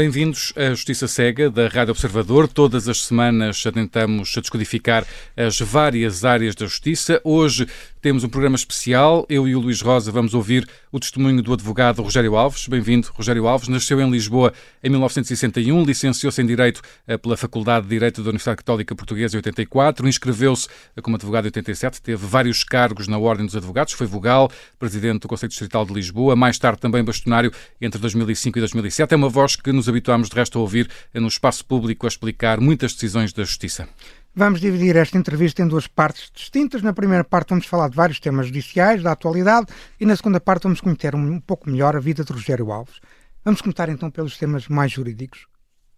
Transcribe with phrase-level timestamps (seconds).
[0.00, 2.48] Bem-vindos à Justiça Cega da Rádio Observador.
[2.48, 5.06] Todas as semanas tentamos descodificar
[5.36, 7.20] as várias áreas da justiça.
[7.22, 7.66] Hoje
[8.00, 9.26] temos um programa especial.
[9.28, 12.66] Eu e o Luís Rosa vamos ouvir o testemunho do advogado Rogério Alves.
[12.66, 13.68] Bem-vindo, Rogério Alves.
[13.68, 18.56] Nasceu em Lisboa em 1961, licenciou-se em Direito eh, pela Faculdade de Direito da Universidade
[18.56, 23.44] Católica Portuguesa em 84, inscreveu-se eh, como advogado em 87, teve vários cargos na Ordem
[23.44, 28.00] dos Advogados, foi vogal, presidente do Conselho Distrital de Lisboa, mais tarde também bastonário entre
[28.00, 29.12] 2005 e 2007.
[29.12, 32.60] É uma voz que nos habituámos de resto a ouvir no espaço público a explicar
[32.60, 33.88] muitas decisões da Justiça.
[34.34, 36.82] Vamos dividir esta entrevista em duas partes distintas.
[36.82, 39.66] Na primeira parte vamos falar de vários temas judiciais, da atualidade,
[39.98, 43.00] e na segunda parte vamos conhecer um pouco melhor a vida de Rogério Alves.
[43.44, 45.46] Vamos começar então pelos temas mais jurídicos.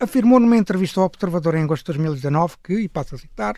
[0.01, 3.57] Afirmou numa entrevista ao Observador em agosto de 2019 que, e passo a citar,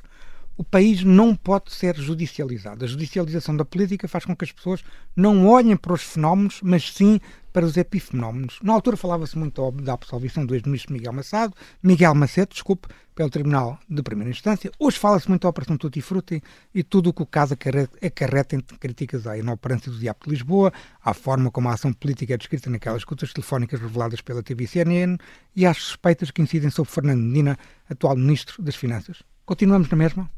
[0.56, 2.84] o país não pode ser judicializado.
[2.84, 4.84] A judicialização da política faz com que as pessoas
[5.16, 7.20] não olhem para os fenómenos, mas sim
[7.52, 8.58] para os epifenómenos.
[8.62, 13.78] Na altura falava-se muito da absolvição do ex-ministro Miguel Macedo, Miguel Macedo, desculpe, pelo Tribunal
[13.88, 14.72] de Primeira Instância.
[14.78, 16.42] Hoje fala-se muito da Operação Tutti Frutti
[16.74, 20.72] e tudo o que o caso acarreta em críticas à inoperância do Diabo de Lisboa,
[21.04, 25.16] à forma como a ação política é descrita naquelas escutas telefónicas reveladas pela TV CNN
[25.54, 27.56] e às suspeitas que incidem sobre Fernando Medina,
[27.88, 29.22] atual Ministro das Finanças.
[29.44, 30.28] Continuamos na mesma?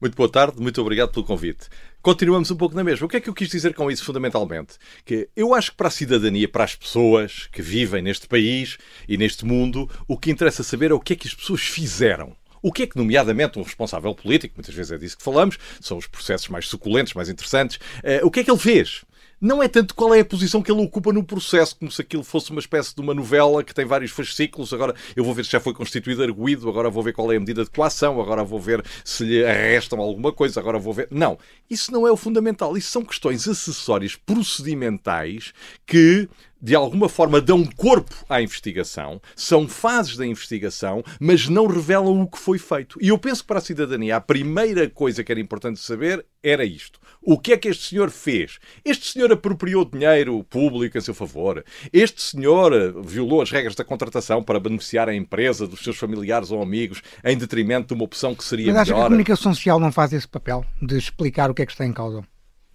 [0.00, 1.68] Muito boa tarde, muito obrigado pelo convite.
[2.00, 3.06] Continuamos um pouco na mesma.
[3.06, 4.74] O que é que eu quis dizer com isso, fundamentalmente?
[5.04, 9.16] Que eu acho que para a cidadania, para as pessoas que vivem neste país e
[9.16, 12.36] neste mundo, o que interessa saber é o que é que as pessoas fizeram.
[12.62, 15.96] O que é que, nomeadamente, um responsável político, muitas vezes é disso que falamos, são
[15.96, 19.04] os processos mais suculentos, mais interessantes, uh, o que é que ele fez?
[19.40, 22.24] Não é tanto qual é a posição que ele ocupa no processo, como se aquilo
[22.24, 24.72] fosse uma espécie de uma novela que tem vários fascículos.
[24.72, 27.40] Agora eu vou ver se já foi constituído arguído, agora vou ver qual é a
[27.40, 31.08] medida de coação, agora vou ver se lhe arrestam alguma coisa, agora vou ver.
[31.10, 31.38] Não,
[31.70, 32.76] isso não é o fundamental.
[32.76, 35.52] Isso são questões acessórias procedimentais
[35.86, 36.28] que
[36.60, 42.26] de alguma forma dão corpo à investigação, são fases da investigação, mas não revelam o
[42.26, 42.98] que foi feito.
[43.00, 46.64] E eu penso que para a cidadania a primeira coisa que era importante saber era
[46.64, 47.00] isto.
[47.20, 48.58] O que é que este senhor fez?
[48.84, 51.64] Este senhor apropriou dinheiro público a seu favor?
[51.92, 56.50] Este senhor eh, violou as regras da contratação para beneficiar a empresa dos seus familiares
[56.50, 58.98] ou amigos em detrimento de uma opção que seria Mas melhor?
[58.98, 61.84] Mas a comunicação social não faz esse papel de explicar o que é que está
[61.84, 62.22] em causa?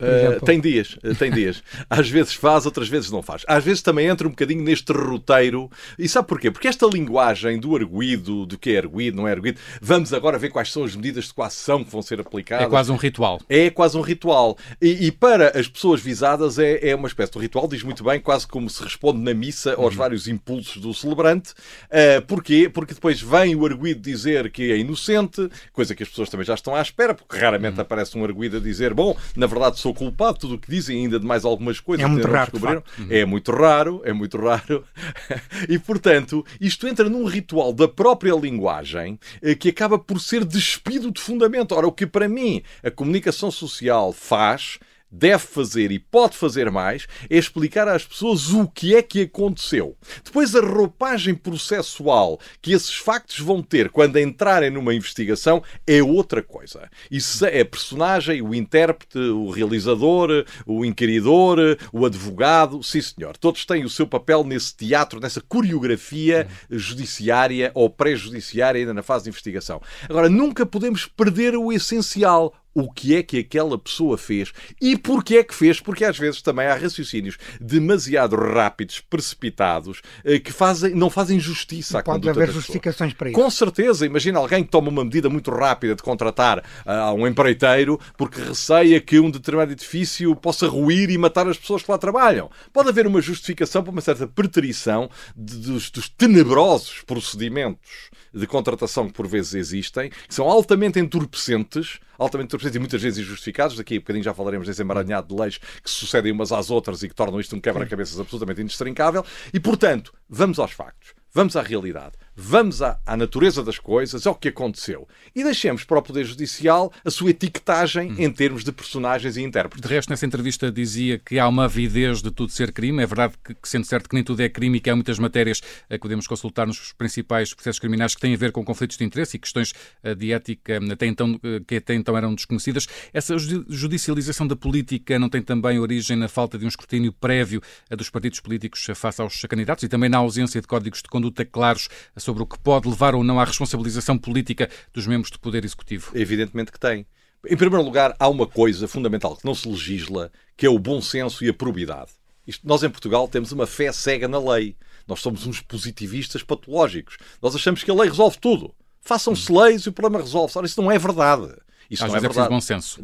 [0.04, 1.64] Uh, tem dias, uh, tem dias.
[1.90, 3.44] Às vezes faz, outras vezes não faz.
[3.48, 5.70] Às vezes também entra um bocadinho neste roteiro.
[5.98, 6.52] E sabe porquê?
[6.52, 10.50] Porque esta linguagem do arguído, do que é arguído, não é arguído, vamos agora ver
[10.50, 12.66] quais são as medidas de coação que vão ser aplicadas.
[12.66, 13.42] É quase um ritual.
[13.50, 14.58] É quase um ritual.
[14.82, 18.20] E, e para as pessoas visadas é, é uma espécie de ritual, diz muito bem,
[18.20, 19.98] quase como se responde na missa aos uhum.
[19.98, 21.52] vários impulsos do celebrante.
[21.52, 22.70] Uh, porquê?
[22.70, 26.54] Porque depois vem o arguído dizer que é inocente, coisa que as pessoas também já
[26.54, 27.82] estão à espera, porque raramente uhum.
[27.82, 31.20] aparece um arguído a dizer, bom, na verdade sou culpado, tudo o que dizem, ainda
[31.20, 32.52] de mais algumas coisas é muito raro,
[32.98, 33.08] uhum.
[33.10, 34.84] É muito raro, é muito raro.
[35.70, 41.12] e, portanto, isto entra num ritual da própria linguagem eh, que acaba por ser despido
[41.12, 41.74] de fundamento.
[41.76, 44.80] Ora, o que para mim a comunicação social faz
[45.14, 49.96] deve fazer e pode fazer mais é explicar às pessoas o que é que aconteceu.
[50.24, 56.42] Depois, a roupagem processual que esses factos vão ter quando entrarem numa investigação é outra
[56.42, 56.90] coisa.
[57.12, 63.38] Isso é a personagem, o intérprete, o realizador, o inquiridor, o advogado, sim senhor.
[63.38, 69.26] Todos têm o seu papel nesse teatro, nessa coreografia judiciária ou pré-judiciária ainda na fase
[69.26, 69.80] de investigação.
[70.10, 74.52] Agora, nunca podemos perder o essencial, o que é que aquela pessoa fez
[74.82, 80.40] e porquê é que fez, porque às vezes também há raciocínios demasiado rápidos, precipitados, eh,
[80.40, 83.40] que fazem, não fazem justiça à Pode conduta haver justificações para isso.
[83.40, 88.00] Com certeza, imagina alguém que toma uma medida muito rápida de contratar uh, um empreiteiro
[88.18, 92.50] porque receia que um determinado edifício possa ruir e matar as pessoas que lá trabalham.
[92.72, 99.14] Pode haver uma justificação para uma certa preterição dos, dos tenebrosos procedimentos de contratação que
[99.14, 103.78] por vezes existem, que são altamente entorpecentes, altamente entorpecentes e muitas vezes injustificados.
[103.78, 107.10] Daqui a bocadinho já falaremos desse emaranhado de leis que sucedem umas às outras e
[107.10, 109.26] que tornam isto um quebra-cabeças absolutamente indestrincável.
[109.54, 111.14] E, portanto, vamos aos factos.
[111.34, 112.14] Vamos à realidade.
[112.36, 115.08] Vamos à, à, natureza das coisas, ao que aconteceu.
[115.36, 118.16] E deixemos para o Poder Judicial a sua etiquetagem hum.
[118.18, 119.88] em termos de personagens e intérpretes.
[119.88, 123.04] De resto, nessa entrevista dizia que há uma avidez de tudo ser crime.
[123.04, 125.62] É verdade que, sendo certo que nem tudo é crime e que há muitas matérias
[125.90, 129.04] eh, que podemos consultar nos principais processos criminais que têm a ver com conflitos de
[129.04, 129.72] interesse e questões
[130.02, 132.88] eh, de ética eh, até então, que até então eram desconhecidas.
[133.14, 137.62] Essa judicialização da política não tem também origem na falta de um escrutínio prévio
[137.96, 141.90] dos partidos políticos face aos candidatos e também na ausência de códigos de conduta claros
[142.24, 146.12] sobre o que pode levar ou não à responsabilização política dos membros do Poder Executivo?
[146.16, 147.06] Evidentemente que tem.
[147.46, 151.02] Em primeiro lugar, há uma coisa fundamental que não se legisla, que é o bom
[151.02, 152.12] senso e a probidade.
[152.48, 154.78] Isto, nós em Portugal temos uma fé cega na lei.
[155.06, 157.18] Nós somos uns positivistas patológicos.
[157.42, 158.74] Nós achamos que a lei resolve tudo.
[159.02, 160.58] Façam-se leis e o problema resolve-se.
[160.58, 161.54] Ora, isso não é verdade.
[161.90, 162.56] Isso Às não é vezes verdade.
[162.56, 163.04] bom senso.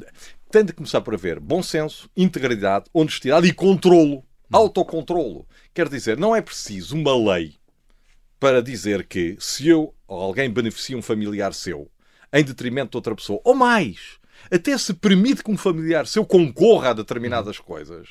[0.49, 4.23] Tem de começar por haver bom senso, integridade, honestidade e controlo.
[4.51, 5.45] Autocontrolo.
[5.73, 7.58] Quer dizer, não é preciso uma lei
[8.39, 11.89] para dizer que se eu ou alguém beneficia um familiar seu
[12.31, 14.19] em detrimento de outra pessoa, ou mais,
[14.51, 18.07] até se permite que um familiar seu concorra a determinadas coisas,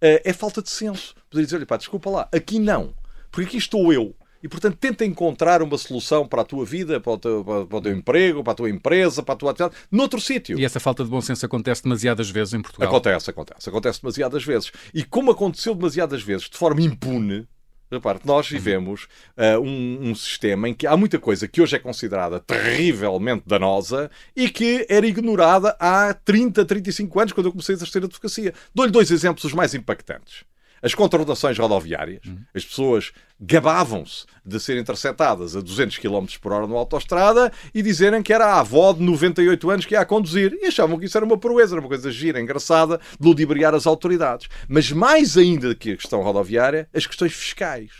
[0.00, 1.14] eh, é falta de senso.
[1.30, 2.94] Poder dizer, olha, pá, desculpa lá, aqui não,
[3.30, 4.14] porque aqui estou eu.
[4.42, 7.80] E, portanto, tenta encontrar uma solução para a tua vida, para o teu, para o
[7.80, 10.58] teu emprego, para a tua empresa, para a tua atividade, noutro sítio.
[10.58, 12.88] E essa falta de bom senso acontece demasiadas vezes em Portugal.
[12.88, 13.68] Acontece, acontece.
[13.68, 14.72] Acontece demasiadas vezes.
[14.92, 17.46] E como aconteceu demasiadas vezes, de forma impune,
[17.96, 21.78] repare, nós vivemos uh, um, um, sistema em que há muita coisa que hoje é
[21.78, 27.76] considerada terrivelmente danosa e que era ignorada há 30, 35 anos, quando eu comecei a
[27.76, 28.54] exercer a advocacia.
[28.74, 30.44] Dou-lhe dois exemplos os mais impactantes.
[30.82, 32.38] As contratações rodoviárias, uhum.
[32.52, 38.22] as pessoas gabavam-se de ser interceptadas a 200 km por hora na autostrada e dizerem
[38.22, 40.52] que era a avó de 98 anos que ia a conduzir.
[40.60, 43.86] E achavam que isso era uma proeza, era uma coisa gira, engraçada, de ludibriar as
[43.86, 44.48] autoridades.
[44.68, 47.90] Mas mais ainda que a questão rodoviária, as questões fiscais.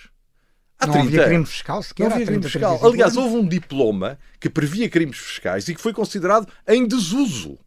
[0.79, 2.08] Há não 30 havia crime fiscal sequer.
[2.08, 2.84] Não havia crime fiscal.
[2.84, 7.58] Aliás, houve um diploma que previa crimes fiscais e que foi considerado em desuso.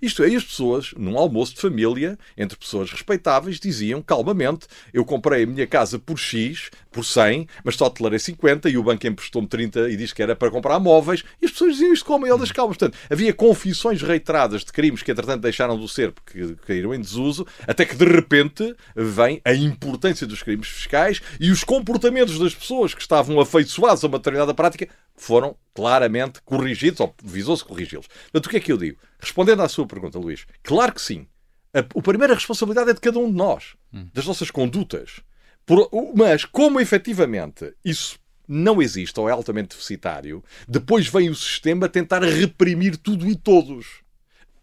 [0.00, 5.44] Isto é, as pessoas, num almoço de família, entre pessoas respeitáveis, diziam calmamente: Eu comprei
[5.44, 9.48] a minha casa por X, por 100, mas só declarei 50 e o banco emprestou-me
[9.48, 11.24] 30 e disse que era para comprar móveis.
[11.40, 12.76] E as pessoas diziam isto com a maior das calmas.
[12.76, 17.46] Portanto, havia confissões reiteradas de crimes que, entretanto, deixaram de ser porque caíram em desuso,
[17.66, 22.94] até que de repente vem a importância dos crimes fiscais e os comportamentos das pessoas
[22.94, 24.88] que estavam afeiçoados a uma determinada prática
[25.18, 28.06] foram claramente corrigidos, ou visou-se corrigi-los.
[28.06, 28.98] Portanto, o que é que eu digo?
[29.18, 31.26] Respondendo à sua pergunta, Luís, claro que sim.
[31.72, 33.76] A, a primeira responsabilidade é de cada um de nós,
[34.12, 35.20] das nossas condutas.
[35.66, 38.18] Por, mas, como efetivamente isso
[38.48, 44.02] não existe ou é altamente deficitário, depois vem o sistema tentar reprimir tudo e todos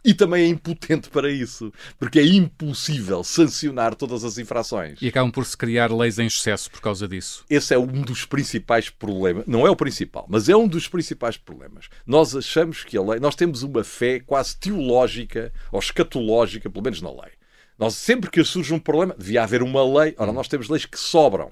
[0.06, 5.02] e também é impotente para isso, porque é impossível sancionar todas as infrações.
[5.02, 7.44] E acabam por se criar leis em excesso por causa disso.
[7.50, 11.38] Esse é um dos principais problemas, não é o principal, mas é um dos principais
[11.38, 11.90] problemas.
[12.06, 17.02] Nós achamos que a lei, nós temos uma fé quase teológica ou escatológica, pelo menos
[17.02, 17.32] na lei.
[17.78, 20.14] Nós sempre que surge um problema, devia haver uma lei.
[20.18, 21.52] Ora, nós temos leis que sobram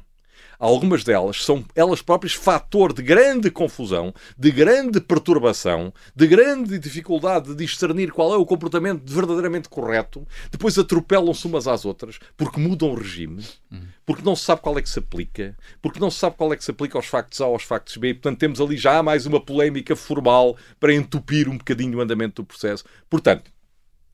[0.64, 7.50] algumas delas são elas próprias fator de grande confusão, de grande perturbação, de grande dificuldade
[7.50, 10.26] de discernir qual é o comportamento verdadeiramente correto.
[10.50, 13.44] Depois atropelam-se umas às outras porque mudam o regime,
[14.06, 16.56] porque não se sabe qual é que se aplica, porque não se sabe qual é
[16.56, 18.14] que se aplica aos factos A ou aos factos B.
[18.14, 22.46] Portanto, temos ali já mais uma polémica formal para entupir um bocadinho o andamento do
[22.46, 22.86] processo.
[23.10, 23.52] Portanto,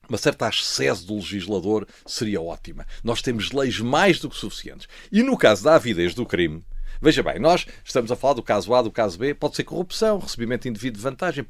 [0.09, 2.85] uma certa ascese do legislador seria ótima.
[3.03, 4.87] Nós temos leis mais do que suficientes.
[5.11, 6.63] E no caso da avidez do crime,
[7.01, 10.19] Veja bem, nós estamos a falar do caso A, do caso B, pode ser corrupção,
[10.19, 11.45] recebimento indevido de vantagem,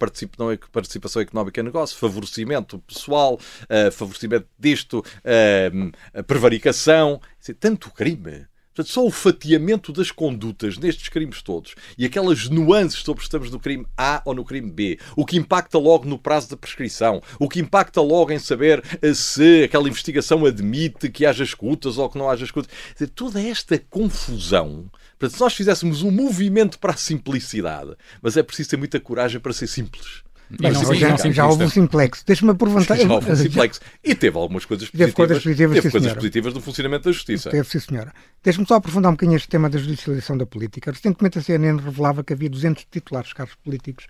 [0.71, 7.19] participação económica em negócio, favorecimento pessoal, uh, favorecimento disto, uh, prevaricação,
[7.59, 8.45] tanto crime
[8.79, 13.51] Portanto, só o fatiamento das condutas nestes crimes todos e aquelas nuances sobre se estamos
[13.51, 17.21] no crime A ou no crime B, o que impacta logo no prazo da prescrição,
[17.37, 22.09] o que impacta logo em saber eh, se aquela investigação admite que haja escutas ou
[22.09, 22.71] que não haja escutas.
[22.93, 24.89] Dizer, toda esta confusão.
[25.17, 29.41] Portanto, se nós fizéssemos um movimento para a simplicidade, mas é preciso ter muita coragem
[29.41, 30.23] para ser simples.
[30.49, 32.23] Não, não, já, já houve um simplex.
[32.23, 32.95] Deixa-me aproveitar.
[32.97, 33.79] Já houve um simplex.
[34.03, 35.13] E teve algumas coisas positivas.
[35.13, 37.49] Teve coisas positivas, teve coisas positivas no funcionamento da justiça.
[37.51, 38.13] Teve, sim, senhora.
[38.43, 40.91] Deixa-me só aprofundar um bocadinho este tema da judicialização da política.
[40.91, 44.07] Recentemente a CNN revelava que havia 200 titulares de cargos políticos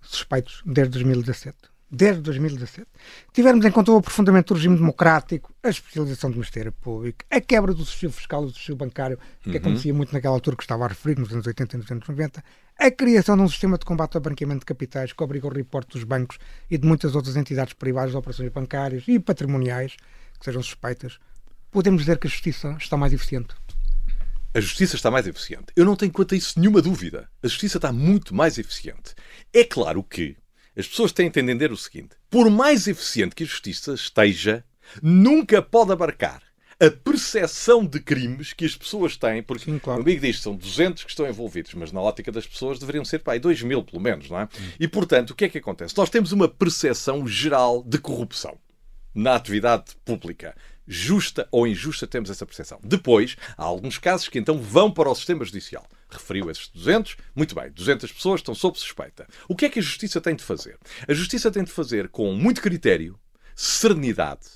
[0.00, 2.86] suspeitos desde 2017 desde 2017.
[3.32, 7.72] Tivermos em conta o aprofundamento do regime democrático, a especialização do Ministério Público, a quebra
[7.72, 9.56] do sistema fiscal e do sistema bancário, que uhum.
[9.56, 12.44] acontecia muito naquela altura que estava a referir, nos anos 80 e nos anos 90,
[12.78, 15.92] a criação de um sistema de combate ao branqueamento de capitais que obriga o reporte
[15.92, 16.38] dos bancos
[16.70, 19.96] e de muitas outras entidades privadas de operações bancárias e patrimoniais
[20.38, 21.18] que sejam suspeitas,
[21.70, 23.54] podemos dizer que a justiça está mais eficiente.
[24.52, 25.66] A justiça está mais eficiente.
[25.74, 27.28] Eu não tenho quanto a isso nenhuma dúvida.
[27.42, 29.14] A justiça está muito mais eficiente.
[29.52, 30.36] É claro que
[30.76, 34.64] as pessoas têm de entender o seguinte: por mais eficiente que a justiça esteja,
[35.02, 36.42] nunca pode abarcar
[36.78, 40.00] a percepção de crimes que as pessoas têm, porque Sim, claro.
[40.00, 43.20] o amigo diz são 200 que estão envolvidos, mas na ótica das pessoas deveriam ser
[43.20, 44.48] pá, 2 mil pelo menos, não é?
[44.52, 44.72] Sim.
[44.78, 45.96] E portanto, o que é que acontece?
[45.96, 48.58] Nós temos uma percepção geral de corrupção
[49.14, 50.54] na atividade pública.
[50.86, 52.78] Justa ou injusta, temos essa percepção.
[52.84, 57.54] Depois, há alguns casos que então vão para o sistema judicial referiu esses 200, muito
[57.54, 59.26] bem, 200 pessoas estão sob suspeita.
[59.48, 60.78] O que é que a Justiça tem de fazer?
[61.06, 63.18] A Justiça tem de fazer com muito critério,
[63.54, 64.46] serenidade,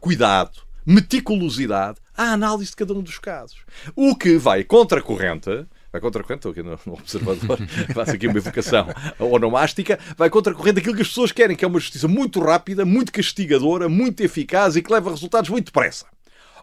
[0.00, 3.58] cuidado, meticulosidade, à análise de cada um dos casos.
[3.94, 7.56] O que vai contra a corrente vai contra a corrente, estou aqui no, no observador,
[7.94, 8.88] faço aqui uma evocação
[9.20, 12.40] onomástica, vai contra a corrente daquilo que as pessoas querem, que é uma justiça muito
[12.40, 16.06] rápida, muito castigadora, muito eficaz e que leva resultados muito depressa.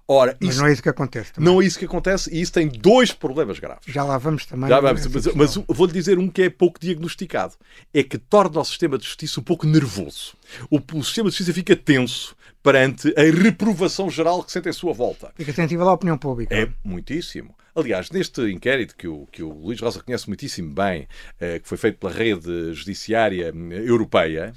[0.05, 1.31] Ora, mas isso, não é isso que acontece.
[1.31, 1.53] Também.
[1.53, 3.85] Não é isso que acontece e isso tem dois problemas graves.
[3.87, 4.67] Já lá vamos também.
[4.67, 7.53] Já vamos, mas, mas vou-lhe dizer um que é pouco diagnosticado.
[7.93, 10.33] É que torna o sistema de justiça um pouco nervoso.
[10.69, 14.93] O, o sistema de justiça fica tenso perante a reprovação geral que sente em sua
[14.93, 15.31] volta.
[15.35, 16.55] Fica sensível à opinião pública.
[16.55, 17.55] É muitíssimo.
[17.75, 21.07] Aliás, neste inquérito que o, que o Luís Rosa conhece muitíssimo bem,
[21.39, 24.53] eh, que foi feito pela rede judiciária hum, europeia,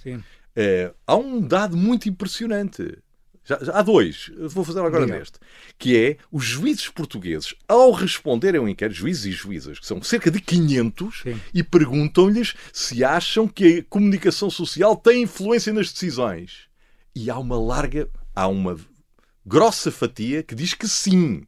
[0.57, 2.99] eh, há um dado muito impressionante.
[3.45, 5.39] Já, já, há dois, vou fazer agora neste,
[5.79, 10.31] que é os juízes portugueses, ao responderem ao inquérito, juízes e juízas, que são cerca
[10.31, 11.41] de 500, Sim.
[11.53, 16.74] e perguntam-lhes se acham que a comunicação social tem influência nas decisões.
[17.15, 18.77] E há uma larga, há uma
[19.47, 21.47] grossa fatia que diz que sim.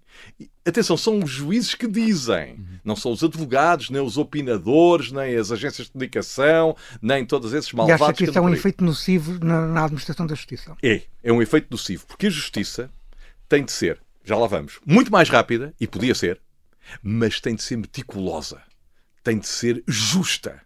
[0.64, 5.50] Atenção, são os juízes que dizem, não são os advogados, nem os opinadores, nem as
[5.50, 8.00] agências de comunicação, nem todos esses malvados.
[8.00, 10.76] E acha que isso é um efeito nocivo na, na, administração da justiça?
[10.82, 12.90] É, é um efeito nocivo, porque a justiça
[13.48, 16.40] tem de ser, já lá vamos, muito mais rápida, e podia ser,
[17.02, 18.60] mas tem de ser meticulosa,
[19.22, 20.60] tem de ser justa.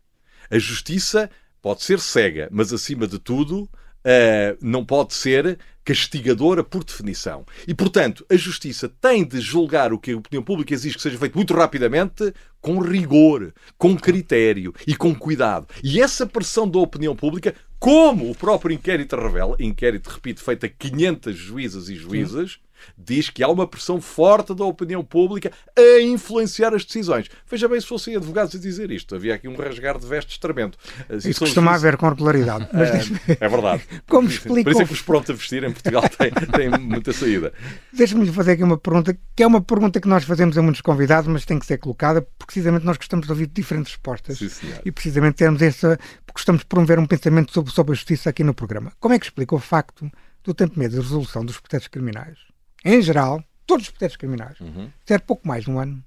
[0.50, 1.30] A justiça
[1.60, 3.68] pode ser cega, mas acima de tudo
[4.00, 7.44] Uh, não pode ser castigadora por definição.
[7.66, 11.18] E, portanto, a justiça tem de julgar o que a opinião pública exige que seja
[11.18, 15.66] feito muito rapidamente, com rigor, com critério e com cuidado.
[15.82, 20.68] E essa pressão da opinião pública, como o próprio inquérito revela, inquérito, repito, feito a
[20.68, 26.00] 500 juízas e juízes, Sim diz que há uma pressão forte da opinião pública a
[26.02, 27.28] influenciar as decisões.
[27.48, 29.14] Veja bem se fossem advogados a dizer isto.
[29.14, 30.76] Havia aqui um rasgar de vestes tremendo.
[31.24, 32.68] Isso costuma haver com regularidade.
[32.72, 33.82] É, é, verdade.
[34.08, 34.64] Como explicou...
[34.64, 37.52] Por isso é que os pronto a vestir em Portugal têm, têm muita saída.
[37.92, 41.28] Deixe-me fazer aqui uma pergunta, que é uma pergunta que nós fazemos a muitos convidados,
[41.28, 44.38] mas tem que ser colocada, porque precisamente nós gostamos de ouvir diferentes respostas.
[44.38, 45.98] Sim, e precisamente temos essa,
[46.32, 48.92] gostamos de promover um pensamento sobre, sobre a justiça aqui no programa.
[48.98, 50.10] Como é que explica o facto
[50.42, 52.49] do tempo médio de resolução dos processos criminais
[52.84, 54.90] em geral, todos os processos criminais, uhum.
[55.04, 56.02] ser pouco mais de um ano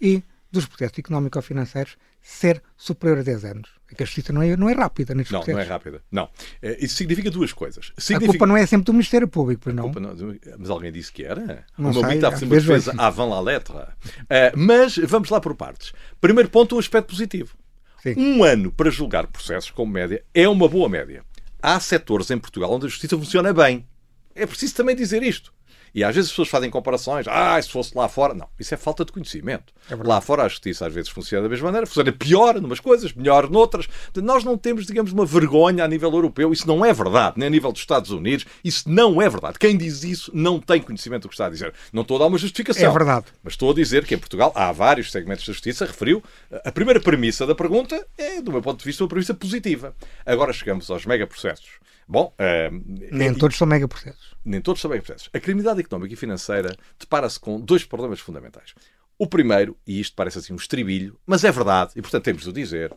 [0.00, 3.70] e dos processos económico-financeiros ser superior a 10 anos.
[3.90, 5.58] É que a justiça não é, não é rápida nestes não, processos.
[5.58, 6.02] Não, é rápida.
[6.10, 6.28] Não.
[6.62, 7.92] É, isso significa duas coisas.
[7.98, 8.30] Significa...
[8.30, 9.92] A culpa não é sempre do Ministério Público, pois não?
[9.92, 10.14] não?
[10.58, 11.66] Mas alguém disse que era?
[11.76, 13.76] Não o meu sei, estava uma defesa avant la lettre.
[13.76, 15.92] Uh, mas vamos lá por partes.
[16.20, 17.54] Primeiro ponto, o aspecto positivo.
[18.02, 18.14] Sim.
[18.16, 21.22] Um ano para julgar processos como média é uma boa média.
[21.62, 23.86] Há setores em Portugal onde a justiça funciona bem.
[24.34, 25.53] É preciso também dizer isto.
[25.94, 27.26] E às vezes as pessoas fazem comparações.
[27.28, 28.34] Ah, se fosse lá fora.
[28.34, 29.72] Não, isso é falta de conhecimento.
[29.88, 33.12] É lá fora a justiça às vezes funciona da mesma maneira, funciona pior numas coisas,
[33.12, 33.88] melhor noutras.
[34.16, 36.52] Nós não temos, digamos, uma vergonha a nível europeu.
[36.52, 37.34] Isso não é verdade.
[37.38, 38.44] Nem a nível dos Estados Unidos.
[38.64, 39.58] Isso não é verdade.
[39.58, 41.72] Quem diz isso não tem conhecimento do que está a dizer.
[41.92, 42.90] Não estou a dar uma justificação.
[42.90, 43.26] É verdade.
[43.42, 45.86] Mas estou a dizer que em Portugal há vários segmentos da justiça.
[45.86, 46.22] Referiu.
[46.64, 49.94] A primeira premissa da pergunta é, do meu ponto de vista, uma premissa positiva.
[50.26, 51.84] Agora chegamos aos megaprocessos.
[52.06, 55.30] Bom, uh, nem todos são megaprocessos nem todos são bem processos.
[55.32, 58.74] A criminalidade económica e financeira depara-se com dois problemas fundamentais.
[59.18, 62.50] O primeiro, e isto parece assim um estribilho, mas é verdade, e portanto temos de
[62.50, 62.92] o dizer,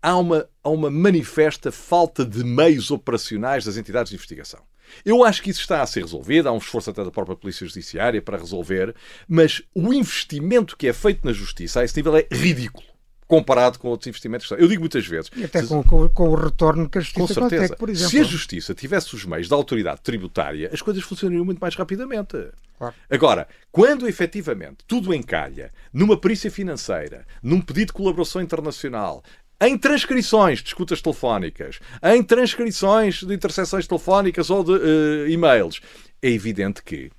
[0.00, 4.60] há uma, há uma manifesta falta de meios operacionais das entidades de investigação.
[5.04, 7.66] Eu acho que isso está a ser resolvido, há um esforço até da própria Polícia
[7.66, 8.94] Judiciária para resolver,
[9.28, 12.91] mas o investimento que é feito na justiça a esse nível é ridículo
[13.32, 14.50] comparado com outros investimentos.
[14.50, 15.30] Eu digo muitas vezes.
[15.34, 17.74] E até com, com, com, o retorno que a justiça com certeza.
[17.76, 18.10] por exemplo.
[18.10, 22.36] Se a justiça tivesse os meios da autoridade tributária, as coisas funcionariam muito mais rapidamente.
[22.76, 22.94] Claro.
[23.08, 29.22] Agora, quando efetivamente tudo encalha numa perícia financeira, num pedido de colaboração internacional,
[29.58, 35.80] em transcrições de escutas telefónicas, em transcrições de interseções telefónicas ou de uh, e-mails,
[36.20, 37.10] é evidente que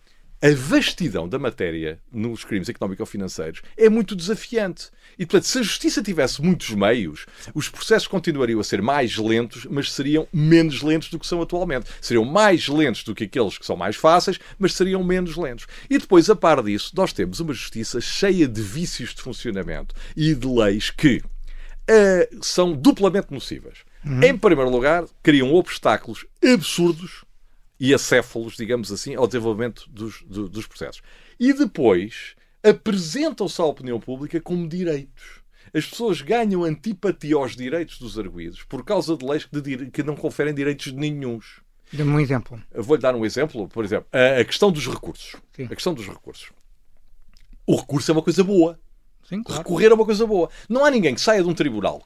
[0.44, 4.90] a vastidão da matéria nos crimes económico-financeiros é muito desafiante.
[5.18, 9.66] E, portanto, se a justiça tivesse muitos meios, os processos continuariam a ser mais lentos,
[9.72, 11.90] mas seriam menos lentos do que são atualmente.
[12.02, 15.66] Seriam mais lentos do que aqueles que são mais fáceis, mas seriam menos lentos.
[15.90, 20.36] E depois, a par disso, nós temos uma justiça cheia de vícios de funcionamento e
[20.36, 21.22] de leis que
[21.90, 23.78] uh, são duplamente nocivas.
[24.06, 24.22] Uhum.
[24.22, 27.23] Em primeiro lugar, criam obstáculos absurdos
[27.84, 31.02] e acéfalos, digamos assim, ao desenvolvimento dos, do, dos processos.
[31.38, 35.42] E depois apresentam-se à opinião pública como direitos.
[35.74, 40.16] As pessoas ganham antipatia aos direitos dos arguídos por causa de leis que, que não
[40.16, 41.60] conferem direitos nenhums.
[41.92, 42.64] Dê-me um exemplo.
[42.74, 43.68] Vou-lhe dar um exemplo.
[43.68, 45.36] Por exemplo, a, a questão dos recursos.
[45.52, 45.66] Sim.
[45.66, 46.54] A questão dos recursos.
[47.68, 48.80] O recurso é uma coisa boa.
[49.28, 49.62] Sim, claro.
[49.62, 50.50] Recorrer é uma coisa boa.
[50.68, 52.02] Não há ninguém que saia de um tribunal,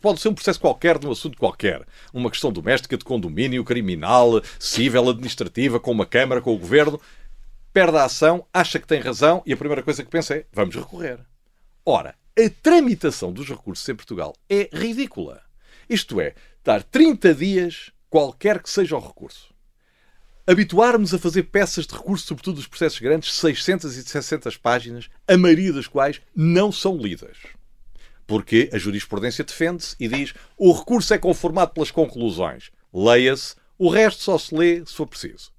[0.00, 4.42] pode ser um processo qualquer, de um assunto qualquer, uma questão doméstica, de condomínio, criminal,
[4.58, 7.00] civil, administrativa, com uma Câmara, com o Governo,
[7.72, 10.74] perde a ação, acha que tem razão e a primeira coisa que pensa é vamos
[10.74, 11.20] recorrer.
[11.84, 15.42] Ora, a tramitação dos recursos em Portugal é ridícula.
[15.88, 19.53] Isto é, dar 30 dias qualquer que seja o recurso.
[20.46, 25.38] Habituarmos a fazer peças de recurso, sobretudo dos processos grandes, 600 e 700 páginas, a
[25.38, 27.38] maioria das quais não são lidas.
[28.26, 32.70] Porque a jurisprudência defende-se e diz o recurso é conformado pelas conclusões.
[32.92, 35.50] Leia-se, o resto só se lê se for preciso.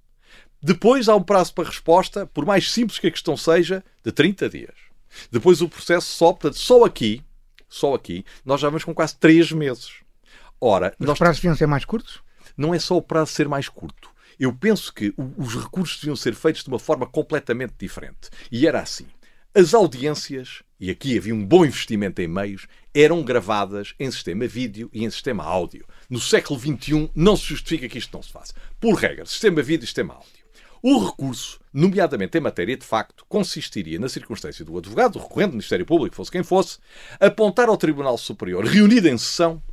[0.61, 4.49] Depois há um prazo para resposta, por mais simples que a questão seja, de 30
[4.49, 4.75] dias.
[5.31, 7.23] Depois o processo só, portanto, só aqui,
[7.67, 9.93] só aqui, nós já vamos com quase 3 meses.
[10.61, 11.17] Ora, Os nós...
[11.17, 12.23] prazos deviam ser mais curtos?
[12.57, 14.09] não é só o prazo ser mais curto.
[14.39, 18.29] Eu penso que os recursos deviam ser feitos de uma forma completamente diferente.
[18.51, 19.05] E era assim.
[19.53, 24.89] As audiências, e aqui havia um bom investimento em meios, eram gravadas em sistema vídeo
[24.91, 25.85] e em sistema áudio.
[26.09, 28.53] No século XXI não se justifica que isto não se faça.
[28.81, 30.45] Por regra, sistema vídeo e sistema áudio.
[30.83, 35.53] O recurso, nomeadamente em matéria de facto, consistiria na circunstância do advogado, do recorrente, do
[35.57, 36.77] Ministério Público, fosse quem fosse,
[37.19, 39.63] apontar ao Tribunal Superior, reunido em sessão,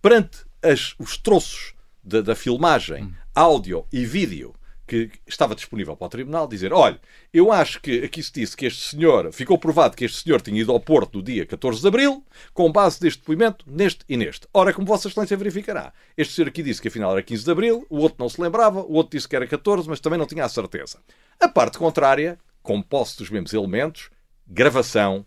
[0.00, 1.74] perante as- os troços
[2.04, 4.54] da, da filmagem, áudio e vídeo
[4.86, 7.00] que estava disponível para o Tribunal, dizer: olha,
[7.32, 10.60] eu acho que aqui se disse que este senhor, ficou provado que este senhor tinha
[10.60, 14.46] ido ao Porto no dia 14 de Abril, com base deste depoimento, neste e neste.
[14.52, 17.86] Ora, como Vossa Excelência verificará, este senhor aqui disse que afinal era 15 de Abril,
[17.88, 20.44] o outro não se lembrava, o outro disse que era 14, mas também não tinha
[20.44, 20.98] a certeza.
[21.40, 24.10] A parte contrária, com posse dos mesmos elementos,
[24.46, 25.24] gravação,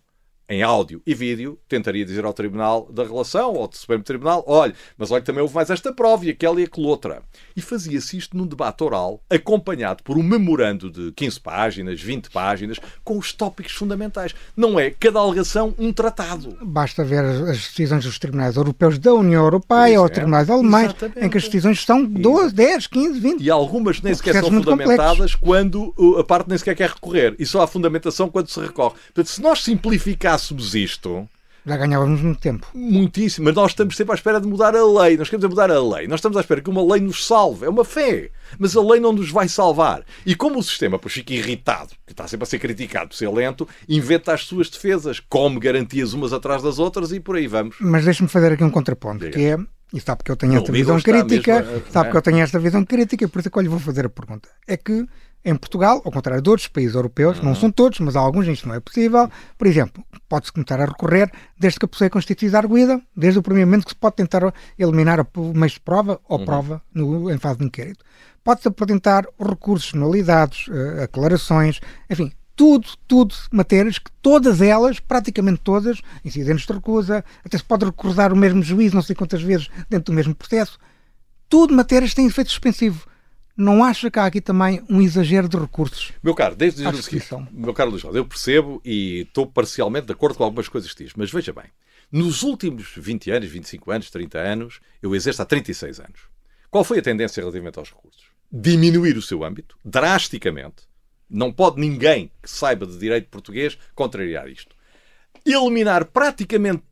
[0.47, 4.73] em áudio e vídeo, tentaria dizer ao Tribunal da Relação, ou ao Supremo Tribunal, olha,
[4.97, 7.21] mas olha, também houve mais esta prova e aquela e aquela outra.
[7.55, 12.79] E fazia-se isto num debate oral, acompanhado por um memorando de 15 páginas, 20 páginas,
[13.03, 14.35] com os tópicos fundamentais.
[14.55, 16.57] Não é cada alegação um tratado.
[16.61, 20.09] Basta ver as decisões dos tribunais europeus da União Europeia ou é.
[20.09, 21.25] tribunais alemães, Exatamente.
[21.25, 23.41] em que as decisões são 12, 10, 15, 20.
[23.41, 27.35] E algumas nem sequer são fundamentadas quando uh, a parte nem sequer quer recorrer.
[27.39, 28.95] E só há fundamentação quando se recorre.
[29.05, 29.63] Portanto, se nós
[30.37, 31.29] simplificássemos isto,
[31.65, 32.67] Já ganhávamos muito tempo.
[32.75, 35.17] Muitíssimo, mas nós estamos sempre à espera de mudar a lei.
[35.17, 36.07] Nós queremos é mudar a lei.
[36.07, 37.65] Nós estamos à espera que uma lei nos salve.
[37.65, 38.29] É uma fé.
[38.59, 40.03] Mas a lei não nos vai salvar.
[40.23, 43.29] E como o sistema, pois fica irritado, que está sempre a ser criticado por ser
[43.29, 47.77] lento, inventa as suas defesas, come garantias umas atrás das outras e por aí vamos.
[47.79, 49.31] Mas deixe-me fazer aqui um contraponto, Diga.
[49.35, 49.57] que é,
[49.91, 52.11] e sabe que eu tenho esta visão crítica, mesmo sabe é.
[52.11, 54.05] que eu tenho esta visão crítica, e por isso é que eu lhe vou fazer
[54.05, 54.49] a pergunta.
[54.67, 55.07] É que
[55.45, 57.45] em Portugal, ao contrário de outros países europeus, Uhum.
[57.45, 60.51] não são todos, mas há alguns em que isto não é possível, por exemplo, pode-se
[60.51, 63.91] começar a recorrer desde que a pessoa é constituída arguída, desde o primeiro momento que
[63.91, 66.45] se pode tentar eliminar o meio de prova ou Uhum.
[66.45, 68.03] prova no, em fase de inquérito.
[68.43, 71.79] Pode-se apresentar recursos, nulidades, eh, aclarações,
[72.09, 77.85] enfim, tudo, tudo matérias que todas elas, praticamente todas, incidentes de recusa, até se pode
[77.85, 80.79] recusar o mesmo juiz não sei quantas vezes dentro do mesmo processo,
[81.49, 83.05] tudo matérias que têm efeito suspensivo.
[83.57, 86.11] Não acha que há aqui também um exagero de recursos?
[86.21, 90.11] Meu caro, desde o seguinte, meu caro Luís Rosa, eu percebo e estou parcialmente de
[90.11, 91.65] acordo com algumas coisas que diz, mas veja bem,
[92.11, 96.19] nos últimos 20 anos, 25 anos, 30 anos, eu exerço há 36 anos.
[96.69, 98.25] Qual foi a tendência relativamente aos recursos?
[98.51, 100.83] Diminuir o seu âmbito, drasticamente.
[101.29, 104.75] Não pode ninguém que saiba de direito português contrariar isto.
[105.45, 106.83] Eliminar praticamente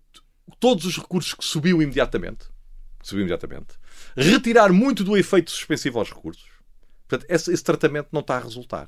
[0.60, 2.46] todos os recursos que subiu imediatamente.
[3.00, 3.76] que Subiu imediatamente.
[4.16, 6.53] Retirar muito do efeito suspensivo aos recursos.
[7.14, 8.88] Portanto, esse, esse tratamento não está a resultar.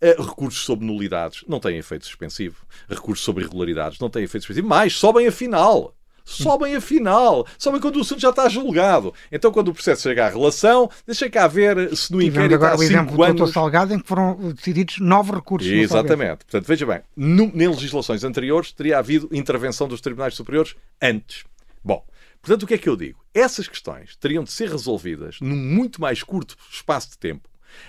[0.00, 2.66] Eh, recursos sobre nulidades não têm efeito suspensivo.
[2.88, 4.66] Recursos sobre irregularidades não têm efeito suspensivo.
[4.66, 5.94] Mais, sobem a final.
[6.24, 7.46] Sobem a final.
[7.56, 9.14] Sobem quando o assunto já está julgado.
[9.30, 12.74] Então, quando o processo chega à relação, deixa cá ver se no Tivemos inquérito agora
[12.74, 13.42] há o exemplo cinco do Dr.
[13.42, 13.52] anos...
[13.52, 15.70] Salgado em que foram decididos nove recursos.
[15.70, 16.44] Exatamente.
[16.46, 21.44] Portanto, veja bem, no, em legislações anteriores teria havido intervenção dos tribunais superiores antes.
[21.84, 22.02] Bom,
[22.44, 23.24] portanto, o que é que eu digo?
[23.32, 27.48] Essas questões teriam de ser resolvidas num muito mais curto espaço de tempo,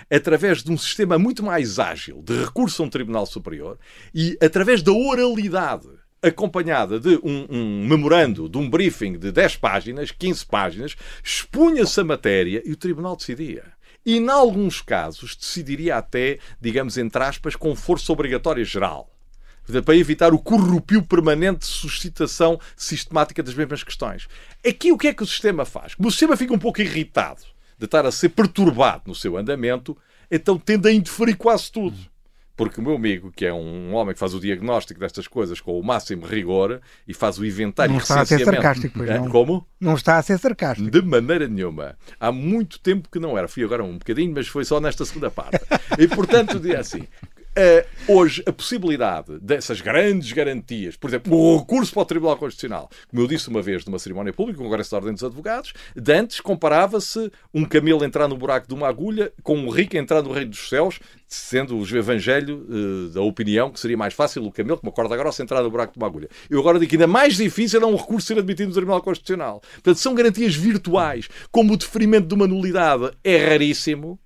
[0.09, 3.77] através de um sistema muito mais ágil de recurso a um tribunal superior
[4.13, 5.87] e através da oralidade
[6.21, 12.03] acompanhada de um, um memorando, de um briefing de 10 páginas, 15 páginas, expunha-se a
[12.03, 13.63] matéria e o tribunal decidia.
[14.05, 19.14] E, em alguns casos, decidiria até, digamos, entre aspas, com força obrigatória geral.
[19.83, 24.27] Para evitar o corrupio permanente de suscitação sistemática das mesmas questões.
[24.65, 25.95] Aqui o que é que o sistema faz?
[25.95, 27.41] Como o sistema fica um pouco irritado
[27.77, 29.97] de estar a ser perturbado no seu andamento,
[30.29, 31.97] então tende a interferir quase tudo.
[32.55, 35.77] Porque o meu amigo, que é um homem que faz o diagnóstico destas coisas com
[35.77, 39.29] o máximo rigor e faz o inventário Não está a ser sarcástico, pois É, não.
[39.29, 39.67] Como?
[39.77, 40.89] Não está a ser sarcástico.
[40.89, 41.97] De maneira nenhuma.
[42.17, 43.49] Há muito tempo que não era.
[43.49, 45.59] Fui agora um bocadinho, mas foi só nesta segunda parte.
[45.99, 47.01] E, portanto, diria assim,
[47.57, 52.89] Uh, hoje, a possibilidade dessas grandes garantias, por exemplo, o recurso para o Tribunal Constitucional,
[53.07, 56.11] como eu disse uma vez numa cerimónia pública, no Congresso da Ordem dos Advogados, de
[56.11, 60.33] antes comparava-se um camelo entrar no buraco de uma agulha com um rico entrar no
[60.33, 64.77] reino dos céus, sendo o evangelho uh, da opinião que seria mais fácil o camelo,
[64.77, 66.27] com uma corda grossa, entrar no buraco de uma agulha.
[66.49, 69.61] Eu agora digo que ainda mais difícil é um recurso ser admitido no Tribunal Constitucional.
[69.75, 71.29] Portanto, são garantias virtuais.
[71.51, 74.19] Como o deferimento de uma nulidade é raríssimo,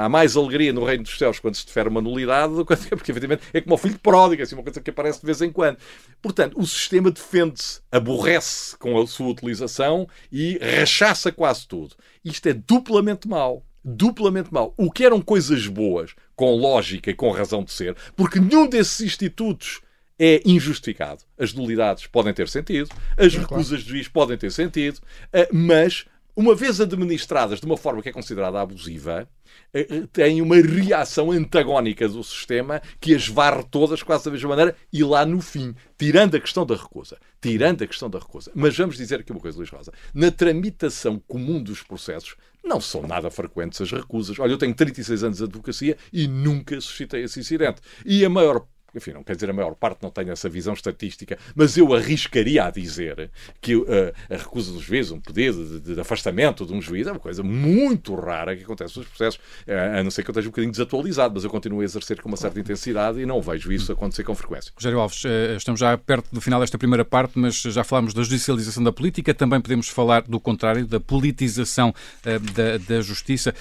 [0.00, 3.10] há mais alegria no reino dos céus quando se defere uma nulidade do que porque,
[3.10, 5.78] efetivamente, é como o filho pródigo, assim, uma coisa que aparece de vez em quando.
[6.22, 11.94] Portanto, o sistema defende-se, aborrece com a sua utilização e rechaça quase tudo.
[12.24, 13.64] Isto é duplamente mau.
[13.82, 14.74] Duplamente mau.
[14.76, 19.00] O que eram coisas boas, com lógica e com razão de ser, porque nenhum desses
[19.00, 19.80] institutos
[20.18, 21.22] é injustificado.
[21.38, 26.04] As nulidades podem ter sentido, as recusas de juiz podem ter sentido, uh, mas
[26.40, 29.28] uma vez administradas de uma forma que é considerada abusiva,
[29.74, 34.48] eh, eh, têm uma reação antagónica do sistema que as varre todas quase da mesma
[34.48, 37.18] maneira e lá no fim, tirando a questão da recusa.
[37.42, 38.50] Tirando a questão da recusa.
[38.54, 39.92] Mas vamos dizer aqui uma coisa, Luís Rosa.
[40.14, 44.38] Na tramitação comum dos processos, não são nada frequentes as recusas.
[44.38, 47.82] Olha, eu tenho 36 anos de advocacia e nunca suscitei esse incidente.
[48.04, 51.38] E a maior enfim, não quer dizer a maior parte não tenha essa visão estatística,
[51.54, 53.86] mas eu arriscaria a dizer que uh,
[54.28, 57.42] a recusa dos juízes, um pedido de, de, afastamento de um juiz, é uma coisa
[57.42, 60.72] muito rara que acontece nos processos, uh, a não ser que eu esteja um bocadinho
[60.72, 64.24] desatualizado, mas eu continuo a exercer com uma certa intensidade e não vejo isso acontecer
[64.24, 64.72] com frequência.
[64.74, 68.22] Rogério Alves, uh, estamos já perto do final desta primeira parte, mas já falámos da
[68.22, 73.54] judicialização da política, também podemos falar do contrário, da politização da, da, justiça.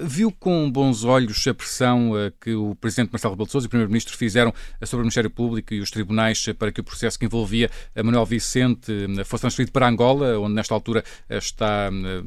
[0.00, 3.70] viu com bons olhos a pressão que o Presidente Marcelo Rebelo de Sousa e o
[3.70, 7.70] Primeiro-Ministro fizeram sobre o Ministério Público e os tribunais para que o processo que envolvia
[7.96, 12.22] Manuel Vicente eh, fosse transferido para Angola, onde nesta altura eh, está, eh,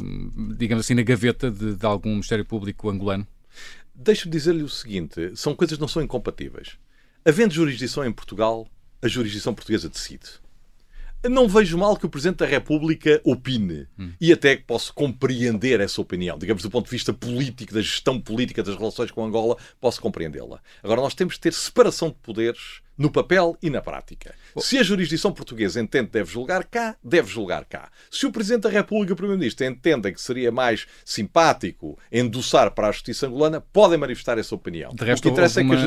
[0.55, 3.27] digamos assim, na gaveta de, de algum Ministério Público angolano?
[3.93, 6.77] Deixe-me dizer-lhe o seguinte: são coisas que não são incompatíveis.
[7.25, 8.67] Havendo jurisdição em Portugal,
[9.01, 10.25] a jurisdição portuguesa decide.
[11.23, 14.11] Não vejo mal que o Presidente da República opine hum.
[14.21, 16.37] e até que posso compreender essa opinião.
[16.37, 20.61] Digamos, do ponto de vista político, da gestão política das relações com Angola, posso compreendê-la.
[20.83, 24.33] Agora, nós temos de ter separação de poderes no papel e na prática.
[24.57, 27.91] Se a jurisdição portuguesa entende que deve julgar cá, deve julgar cá.
[28.09, 32.87] Se o Presidente da República e o Primeiro-Ministro entendem que seria mais simpático endossar para
[32.87, 34.93] a justiça angolana, podem manifestar essa opinião.
[34.95, 35.77] De resto, o que interessa é que a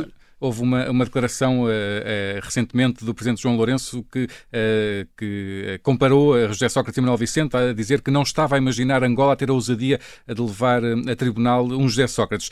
[0.41, 6.35] Houve uma, uma declaração uh, uh, recentemente do Presidente João Lourenço que, uh, que comparou
[6.35, 9.37] a José Sócrates e Manuel Vicente a dizer que não estava a imaginar Angola a
[9.37, 12.51] ter a ousadia de levar a tribunal um José Sócrates.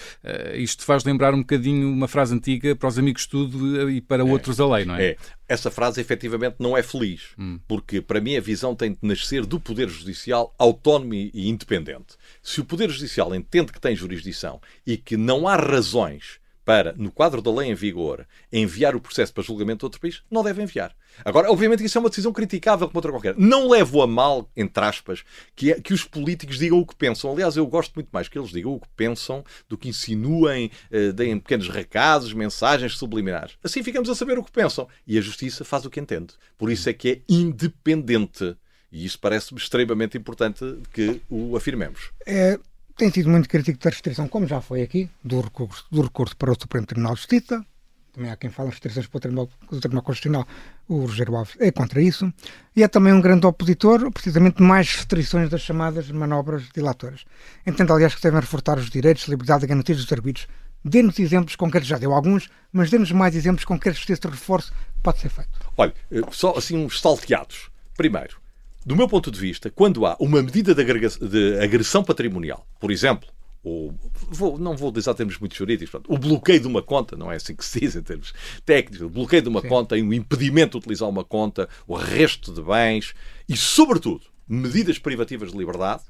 [0.55, 4.27] isto faz lembrar um bocadinho uma frase antiga para os amigos tudo e para é,
[4.27, 5.09] outros a lei, não é?
[5.11, 5.17] É.
[5.49, 7.59] Essa frase efetivamente não é feliz, hum.
[7.67, 12.17] porque para mim a visão tem de nascer do Poder Judicial autónomo e independente.
[12.43, 17.11] Se o Poder Judicial entende que tem jurisdição e que não há razões para, no
[17.11, 20.63] quadro da lei em vigor, enviar o processo para julgamento de outro país, não deve
[20.63, 20.95] enviar.
[21.25, 23.35] Agora, obviamente, isso é uma decisão criticável como outra qualquer.
[23.39, 25.25] Não levo a mal, entre aspas,
[25.57, 27.33] que, é, que os políticos digam o que pensam.
[27.33, 31.11] Aliás, eu gosto muito mais que eles digam o que pensam do que insinuem, eh,
[31.11, 33.57] deem pequenos recados, mensagens subliminares.
[33.65, 34.87] Assim ficamos a saber o que pensam.
[35.07, 36.35] E a justiça faz o que entende.
[36.59, 38.55] Por isso é que é independente.
[38.93, 42.11] E isso parece-me extremamente importante que o afirmemos.
[42.27, 42.59] É,
[42.99, 46.51] tem sido muito crítico da restrição, como já foi aqui, do recurso, do recurso para
[46.51, 47.65] o Supremo Tribunal de Justiça.
[48.13, 50.49] Também há quem fala restrições para o Tribunal, o Tribunal Constitucional.
[50.89, 52.33] O Rogério Alves é contra isso.
[52.75, 57.25] E é também um grande opositor, precisamente, de mais restrições das chamadas manobras dilatoras.
[57.65, 60.49] Entendo, aliás, que devem reforçar os direitos, liberdade e garantias dos arbitros.
[60.85, 64.73] Dê-nos exemplos concretos, já deu alguns, mas dê-nos mais exemplos que este reforço
[65.05, 65.51] pode ser feito.
[65.77, 67.71] Olha, eh, só assim uns salteados.
[67.97, 68.41] Primeiro,
[68.85, 73.29] do meu ponto de vista, quando há uma medida de, agressão patrimonial, por exemplo,
[73.63, 73.93] o,
[74.31, 77.37] vou, não vou dizer termos muito jurídicos, portanto, o bloqueio de uma conta, não é
[77.37, 78.33] assim que se diz em termos
[78.65, 79.69] técnicos, o bloqueio de uma Sim.
[79.69, 83.15] conta e o impedimento de utilizar uma conta, o arresto de bens
[83.49, 86.03] e, sobretudo, medidas privativas de liberdade,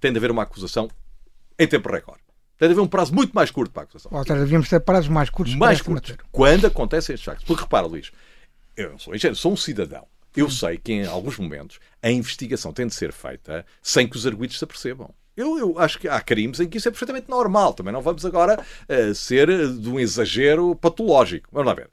[0.00, 0.88] tem de haver uma acusação
[1.58, 2.22] em tempo recorde.
[2.58, 4.12] Tem de haver um prazo muito mais curto para a acusação.
[4.12, 6.16] Ou seja, devíamos ter prazos mais curtos mais curtos.
[6.30, 7.44] Quando acontecem estes factos.
[7.44, 8.12] Porque repara, Luís,
[8.76, 10.06] eu não sou engenheiro, sou um cidadão.
[10.36, 14.26] Eu sei que em alguns momentos a investigação tem de ser feita sem que os
[14.26, 15.14] arguidos se apercebam.
[15.36, 17.74] Eu, eu, acho que há crimes em que isso é perfeitamente normal.
[17.74, 21.48] Também não vamos agora uh, ser de um exagero patológico.
[21.52, 21.90] Vamos lá ver.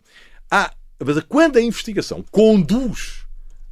[0.50, 0.72] Há,
[1.04, 3.26] mas quando a investigação conduz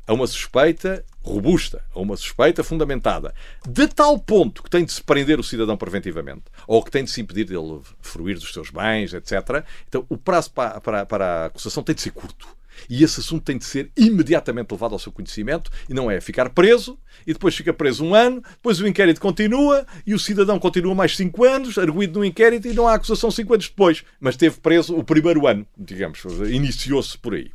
[0.07, 3.33] a uma suspeita robusta, a uma suspeita fundamentada,
[3.67, 7.11] de tal ponto que tem de se prender o cidadão preventivamente, ou que tem de
[7.11, 11.45] se impedir dele fruir dos seus bens, etc., então o prazo para, para, para a
[11.45, 12.58] acusação tem de ser curto.
[12.89, 16.49] E esse assunto tem de ser imediatamente levado ao seu conhecimento e não é ficar
[16.49, 20.93] preso e depois fica preso um ano, depois o inquérito continua e o cidadão continua
[20.93, 24.59] mais cinco anos, arguído no inquérito e não há acusação cinco anos depois, mas teve
[24.59, 27.51] preso o primeiro ano, digamos, iniciou-se por aí.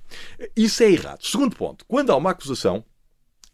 [0.57, 1.25] Isso é errado.
[1.25, 2.85] Segundo ponto, quando há uma acusação,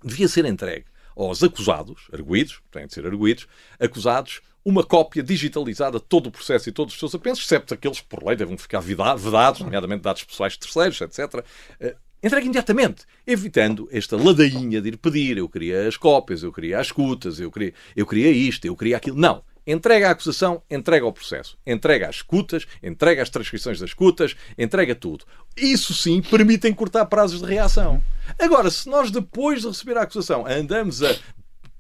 [0.03, 3.47] devia ser entregue aos acusados, arguídos, têm de ser arguídos,
[3.79, 8.01] acusados, uma cópia digitalizada de todo o processo e todos os seus apensos, excepto aqueles
[8.01, 11.45] que por lei devem ficar vedados, nomeadamente dados pessoais de terceiros, etc.
[11.81, 16.79] Uh, entregue imediatamente, evitando esta ladainha de ir pedir, eu queria as cópias, eu queria
[16.79, 19.17] as escutas, eu queria, eu queria isto, eu queria aquilo.
[19.17, 19.43] Não.
[19.67, 21.57] Entrega a acusação, entrega ao processo.
[21.67, 25.25] Entrega as escutas, entrega as transcrições das escutas, entrega tudo.
[25.57, 28.03] Isso sim permite encurtar prazos de reação.
[28.39, 31.15] Agora, se nós depois de receber a acusação andamos a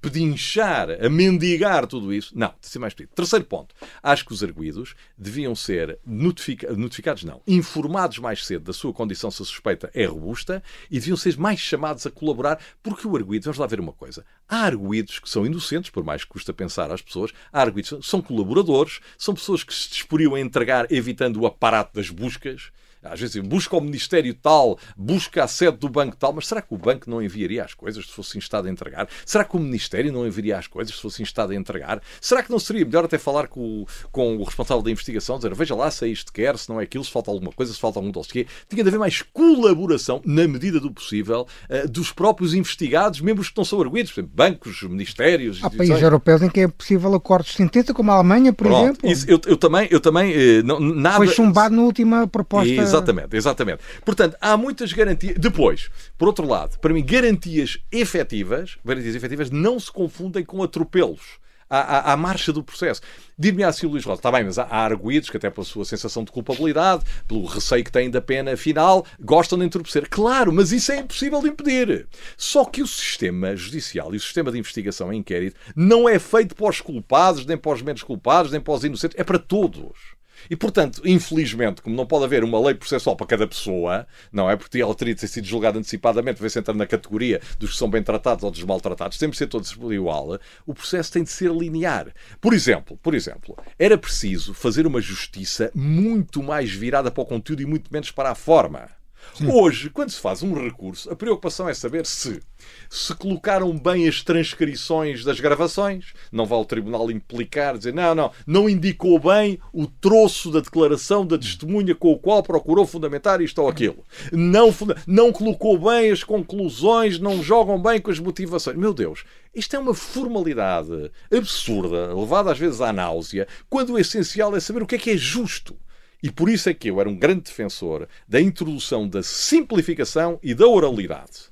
[0.00, 2.32] pedinchar, a mendigar tudo isso.
[2.36, 3.14] Não, de ser mais pedido.
[3.14, 3.74] Terceiro ponto.
[4.02, 6.64] Acho que os arguídos deviam ser notific...
[6.76, 11.16] notificados, não, informados mais cedo da sua condição se a suspeita é robusta e deviam
[11.16, 15.18] ser mais chamados a colaborar, porque o arguído, vamos lá ver uma coisa, há arguídos
[15.18, 19.34] que são inocentes, por mais que custa pensar às pessoas, há arguídos são colaboradores, são
[19.34, 22.70] pessoas que se disporiam a entregar evitando o aparato das buscas,
[23.02, 26.74] às vezes busca o Ministério tal, busca a sede do banco tal, mas será que
[26.74, 29.08] o banco não enviaria as coisas se fosse instado a entregar?
[29.24, 32.00] Será que o Ministério não enviaria as coisas se fosse instado a entregar?
[32.20, 35.54] Será que não seria melhor até falar com o, com o responsável da investigação, dizer
[35.54, 37.72] veja lá se é isto que quer, se não é aquilo, se falta alguma coisa,
[37.72, 38.46] se falta algum dossiê?
[38.68, 43.56] Tinha de haver mais colaboração, na medida do possível, uh, dos próprios investigados, membros que
[43.56, 45.60] não são arguídos, por exemplo, bancos, ministérios.
[45.62, 48.84] Há países europeus em que é possível acordos de sentença, como a Alemanha, por Pronto,
[48.84, 49.10] exemplo.
[49.10, 51.16] Isso, eu, eu, também, eu também uh, não, nada...
[51.16, 52.89] Foi chumbado na última proposta.
[52.90, 53.82] Exatamente, exatamente.
[54.04, 55.36] Portanto, há muitas garantias.
[55.38, 61.40] Depois, por outro lado, para mim, garantias efetivas, garantias efetivas não se confundem com atropelos.
[61.72, 63.00] À, à, à, marcha do processo.
[63.38, 66.24] Dir-me assim Luís Rosa, está bem, mas há, há arguídos que até pela sua sensação
[66.24, 70.08] de culpabilidade, pelo receio que têm da pena final, gostam de entorpecer.
[70.10, 72.08] Claro, mas isso é impossível de impedir.
[72.36, 76.56] Só que o sistema judicial e o sistema de investigação e inquérito não é feito
[76.56, 80.19] para os culpados, nem para os menos culpados, nem para os inocentes, é para todos.
[80.48, 84.56] E, portanto, infelizmente, como não pode haver uma lei processual para cada pessoa, não é?
[84.56, 87.76] Porque ela teria de ter sido julgada antecipadamente, ver se entra na categoria dos que
[87.76, 91.30] são bem tratados ou dos maltratados, temos de ser todos igual, o processo tem de
[91.30, 92.12] ser linear.
[92.40, 97.62] Por exemplo, por exemplo, era preciso fazer uma justiça muito mais virada para o conteúdo
[97.62, 98.99] e muito menos para a forma.
[99.34, 99.50] Sim.
[99.50, 102.40] Hoje, quando se faz um recurso, a preocupação é saber se
[102.88, 106.12] se colocaram bem as transcrições das gravações.
[106.30, 111.26] Não vai ao tribunal implicar, dizer não, não, não indicou bem o troço da declaração
[111.26, 114.04] da testemunha com o qual procurou fundamentar isto ou aquilo.
[114.32, 114.74] Não,
[115.06, 118.76] não colocou bem as conclusões, não jogam bem com as motivações.
[118.76, 124.54] Meu Deus, isto é uma formalidade absurda, levada às vezes à náusea, quando o essencial
[124.54, 125.76] é saber o que é que é justo.
[126.22, 130.54] E por isso é que eu era um grande defensor da introdução da simplificação e
[130.54, 131.50] da oralidade.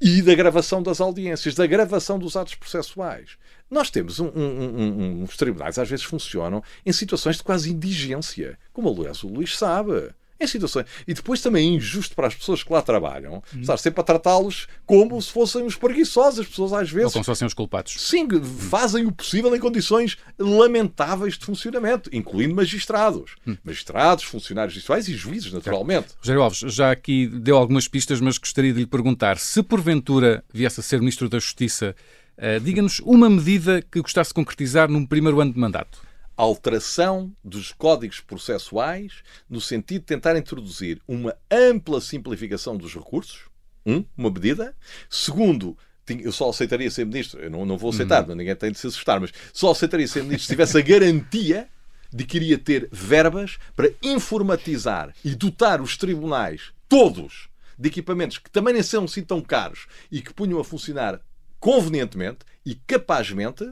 [0.00, 3.38] E da gravação das audiências, da gravação dos atos processuais.
[3.70, 8.58] Nós temos um, um, um, uns tribunais, às vezes funcionam em situações de quase indigência,
[8.72, 10.86] como aliás o Luís sabe em situações.
[11.06, 13.60] E depois também é injusto para as pessoas que lá trabalham hum.
[13.60, 16.40] estar sempre a tratá-los como se fossem os preguiçosos.
[16.40, 17.06] As pessoas às vezes.
[17.06, 17.94] Ou como se fossem os culpados.
[17.98, 18.28] Sim,
[18.70, 23.36] fazem o possível em condições lamentáveis de funcionamento, incluindo magistrados.
[23.46, 23.56] Hum.
[23.64, 26.08] Magistrados, funcionários judiciais e juízes, naturalmente.
[26.18, 30.80] Rogério Alves, já aqui deu algumas pistas, mas gostaria de lhe perguntar se porventura viesse
[30.80, 31.94] a ser Ministro da Justiça,
[32.36, 36.05] uh, diga-nos uma medida que gostasse de concretizar num primeiro ano de mandato
[36.36, 43.40] alteração dos códigos processuais no sentido de tentar introduzir uma ampla simplificação dos recursos,
[43.84, 44.74] um, uma medida.
[45.08, 45.76] Segundo,
[46.08, 48.34] eu só aceitaria ser ministro, eu não, não vou aceitar, uhum.
[48.34, 51.68] ninguém tem de se assustar, mas só aceitaria ser ministro se tivesse a garantia
[52.12, 58.50] de que iria ter verbas para informatizar e dotar os tribunais, todos, de equipamentos que
[58.50, 61.20] também nem são assim tão caros e que punham a funcionar
[61.58, 63.70] convenientemente e capazmente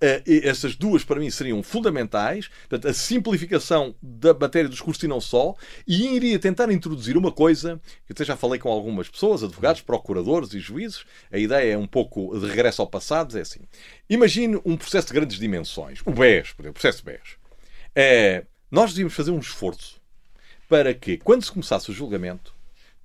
[0.00, 2.48] essas duas, para mim, seriam fundamentais.
[2.68, 5.54] Portanto, a simplificação da matéria dos cursos e não só.
[5.86, 10.52] E iria tentar introduzir uma coisa, que até já falei com algumas pessoas, advogados, procuradores
[10.52, 11.04] e juízes.
[11.32, 13.36] A ideia é um pouco de regresso ao passado.
[13.38, 13.60] É assim:
[14.08, 16.00] imagine um processo de grandes dimensões.
[16.04, 17.36] O BES, por exemplo, o processo BES.
[17.94, 20.00] É, nós devíamos fazer um esforço
[20.68, 22.55] para que, quando se começasse o julgamento,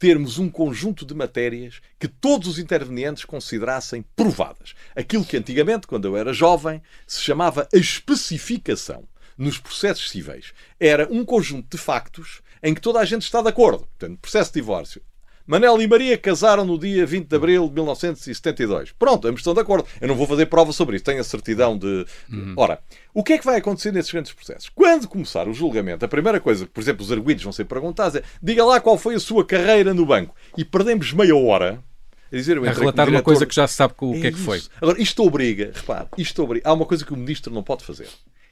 [0.01, 4.73] termos um conjunto de matérias que todos os intervenientes considerassem provadas.
[4.95, 10.55] Aquilo que antigamente, quando eu era jovem, se chamava a especificação nos processos civis.
[10.79, 13.87] Era um conjunto de factos em que toda a gente está de acordo.
[13.99, 15.03] Portanto, processo de divórcio.
[15.51, 18.93] Manel e Maria casaram no dia 20 de abril de 1972.
[18.97, 19.85] Pronto, ambos estão de acordo.
[19.99, 22.05] Eu não vou fazer prova sobre isso, tenho a certidão de.
[22.31, 22.53] Uhum.
[22.55, 22.79] Ora,
[23.13, 24.69] o que é que vai acontecer nesses grandes processos?
[24.73, 28.15] Quando começar o julgamento, a primeira coisa que, por exemplo, os arguidos vão ser perguntados
[28.15, 30.33] é diga lá qual foi a sua carreira no banco.
[30.57, 31.83] E perdemos meia hora
[32.31, 34.39] a, dizer, a relatar uma coisa que já se sabe o é que é que
[34.39, 34.63] foi.
[34.81, 36.69] Agora, isto obriga, repare, isto obriga.
[36.69, 38.07] Há uma coisa que o ministro não pode fazer,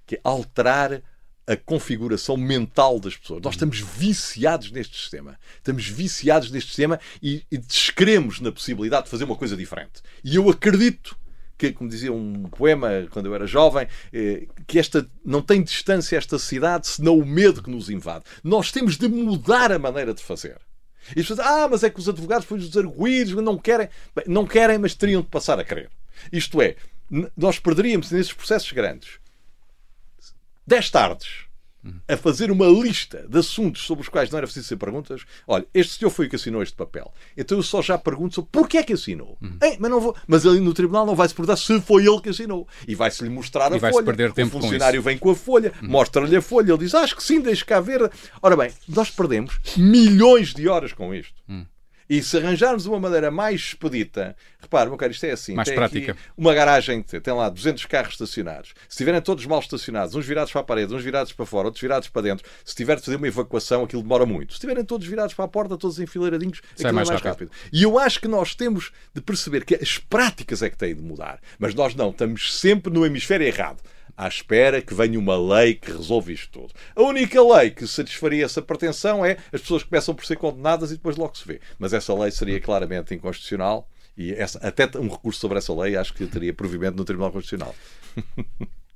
[0.05, 1.01] que é alterar
[1.49, 3.41] a configuração mental das pessoas.
[3.41, 5.35] Nós estamos viciados neste sistema.
[5.57, 10.03] Estamos viciados neste sistema e, e descremos na possibilidade de fazer uma coisa diferente.
[10.23, 11.17] E eu acredito
[11.57, 16.17] que, como dizia um poema quando eu era jovem, eh, que esta não tem distância
[16.17, 18.25] esta cidade senão o medo que nos invade.
[18.43, 20.57] Nós temos de mudar a maneira de fazer.
[21.15, 23.89] E as pessoas ah, mas é que os advogados, depois os arguídos, não querem.
[24.27, 25.89] Não querem, mas teriam de passar a querer.
[26.31, 26.75] Isto é,
[27.35, 29.19] nós perderíamos nesses processos grandes
[30.69, 31.49] 10 tardes
[32.07, 35.23] a fazer uma lista de assuntos sobre os quais não era preciso ser perguntas.
[35.47, 37.11] Olha, este senhor foi o que assinou este papel.
[37.35, 39.35] Então eu só já pergunto sobre porquê é que assinou.
[39.41, 39.57] Uhum.
[39.79, 40.15] Mas, não vou...
[40.27, 42.67] mas ali no tribunal não vai-se perguntar se foi ele que assinou.
[42.87, 44.05] E vai-se-lhe mostrar e a folha.
[44.05, 45.89] Perder tempo o funcionário vem com a folha, uhum.
[45.89, 48.11] mostra-lhe a folha, ele diz, acho que sim, deixa cá ver.
[48.41, 51.33] Ora bem, nós perdemos milhões de horas com isto.
[51.47, 51.65] Uhum.
[52.09, 56.17] E se arranjarmos uma maneira mais expedita, repare, meu caro, isto é assim: mais prática.
[56.35, 58.69] uma garagem tem lá 200 carros estacionados.
[58.87, 61.81] Se estiverem todos mal estacionados, uns virados para a parede, uns virados para fora, outros
[61.81, 64.53] virados para dentro, se tiver de fazer uma evacuação, aquilo demora muito.
[64.53, 67.49] Se estiverem todos virados para a porta, todos enfileiradinhos, aquilo é mais, é mais rápido.
[67.51, 67.69] rápido.
[67.71, 71.03] E eu acho que nós temos de perceber que as práticas é que têm de
[71.03, 71.39] mudar.
[71.59, 73.83] Mas nós não, estamos sempre no hemisfério errado
[74.19, 76.73] à espera que venha uma lei que resolva isto tudo.
[76.93, 80.95] A única lei que satisfaria essa pretensão é as pessoas começam por ser condenadas e
[80.95, 81.61] depois logo se vê.
[81.79, 86.13] Mas essa lei seria claramente inconstitucional e essa, até um recurso sobre essa lei acho
[86.13, 87.73] que teria provimento no Tribunal Constitucional.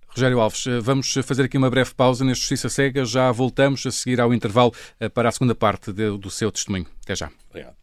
[0.10, 3.06] Rogério Alves, vamos fazer aqui uma breve pausa neste Justiça Cega.
[3.06, 6.86] Já voltamos a seguir ao intervalo eh, para a segunda parte do seu testemunho.
[7.02, 7.32] Até já.
[7.50, 7.83] Obrigado.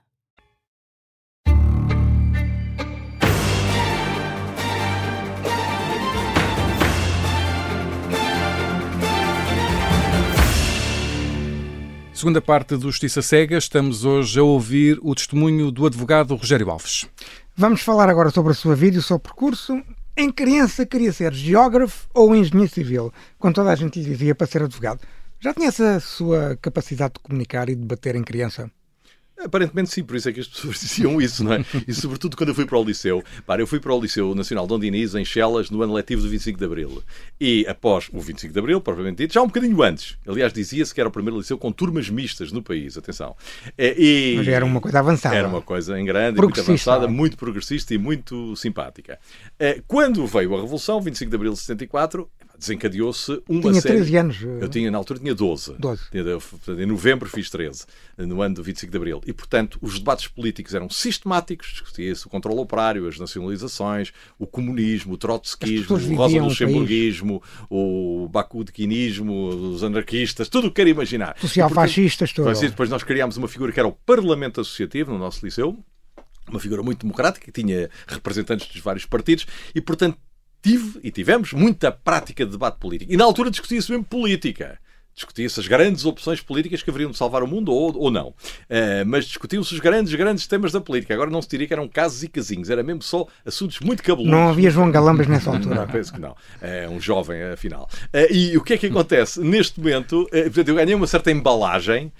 [12.21, 17.07] Segunda parte do Justiça Cega, estamos hoje a ouvir o testemunho do advogado Rogério Alves.
[17.55, 19.81] Vamos falar agora sobre a sua vida e o seu percurso.
[20.15, 24.45] Em criança queria ser geógrafo ou engenheiro civil, quando toda a gente lhe dizia para
[24.45, 24.99] ser advogado.
[25.39, 28.69] Já tinha essa sua capacidade de comunicar e de debater em criança?
[29.43, 31.65] Aparentemente sim, por isso é que as pessoas diziam isso, não é?
[31.87, 33.23] E sobretudo quando eu fui para o Liceu.
[33.45, 36.29] Para, eu fui para o Liceu Nacional Dom Dinis, em Chelas, no ano letivo do
[36.29, 37.03] 25 de Abril.
[37.39, 40.17] E após o 25 de Abril, propriamente dito, já um bocadinho antes.
[40.27, 43.35] Aliás, dizia-se que era o primeiro liceu com turmas mistas no país, atenção.
[43.77, 45.35] É, e, Mas era uma coisa avançada.
[45.35, 49.19] Era uma coisa em grande, muito avançada, muito progressista e muito simpática.
[49.59, 52.29] É, quando veio a Revolução, 25 de Abril de 74,
[52.61, 53.95] desencadeou-se uma tinha série...
[53.95, 54.41] 13 anos.
[54.61, 55.75] Eu tinha, na altura, tinha 12.
[55.77, 56.03] 12.
[56.79, 57.85] Em novembro fiz 13,
[58.19, 59.21] no ano do 25 de Abril.
[59.25, 65.13] E, portanto, os debates políticos eram sistemáticos, discutia-se o controle operário, as nacionalizações, o comunismo,
[65.13, 71.35] o trotskismo, o rosa-luxemburguismo, o bakudequinismo, os anarquistas, tudo o que queira imaginar.
[71.39, 72.53] Social-fascistas, tudo.
[72.53, 75.77] Depois nós criámos uma figura que era o Parlamento Associativo, no nosso liceu,
[76.47, 80.17] uma figura muito democrática, que tinha representantes dos vários partidos, e, portanto,
[80.61, 83.11] tive e tivemos muita prática de debate político.
[83.11, 84.79] E na altura discutia-se mesmo política.
[85.13, 88.29] Discutia-se as grandes opções políticas que haveriam de salvar o mundo ou, ou não.
[88.29, 91.13] Uh, mas discutiam-se os grandes, grandes temas da política.
[91.13, 94.31] Agora não se diria que eram casos e casinhos, era mesmo só assuntos muito cabeludos.
[94.31, 95.75] Não havia João Galambas nessa altura.
[95.75, 96.35] não, penso que não.
[96.61, 97.89] É um jovem, afinal.
[98.05, 99.41] Uh, e o que é que acontece?
[99.41, 102.11] Neste momento, uh, portanto, eu ganhei uma certa embalagem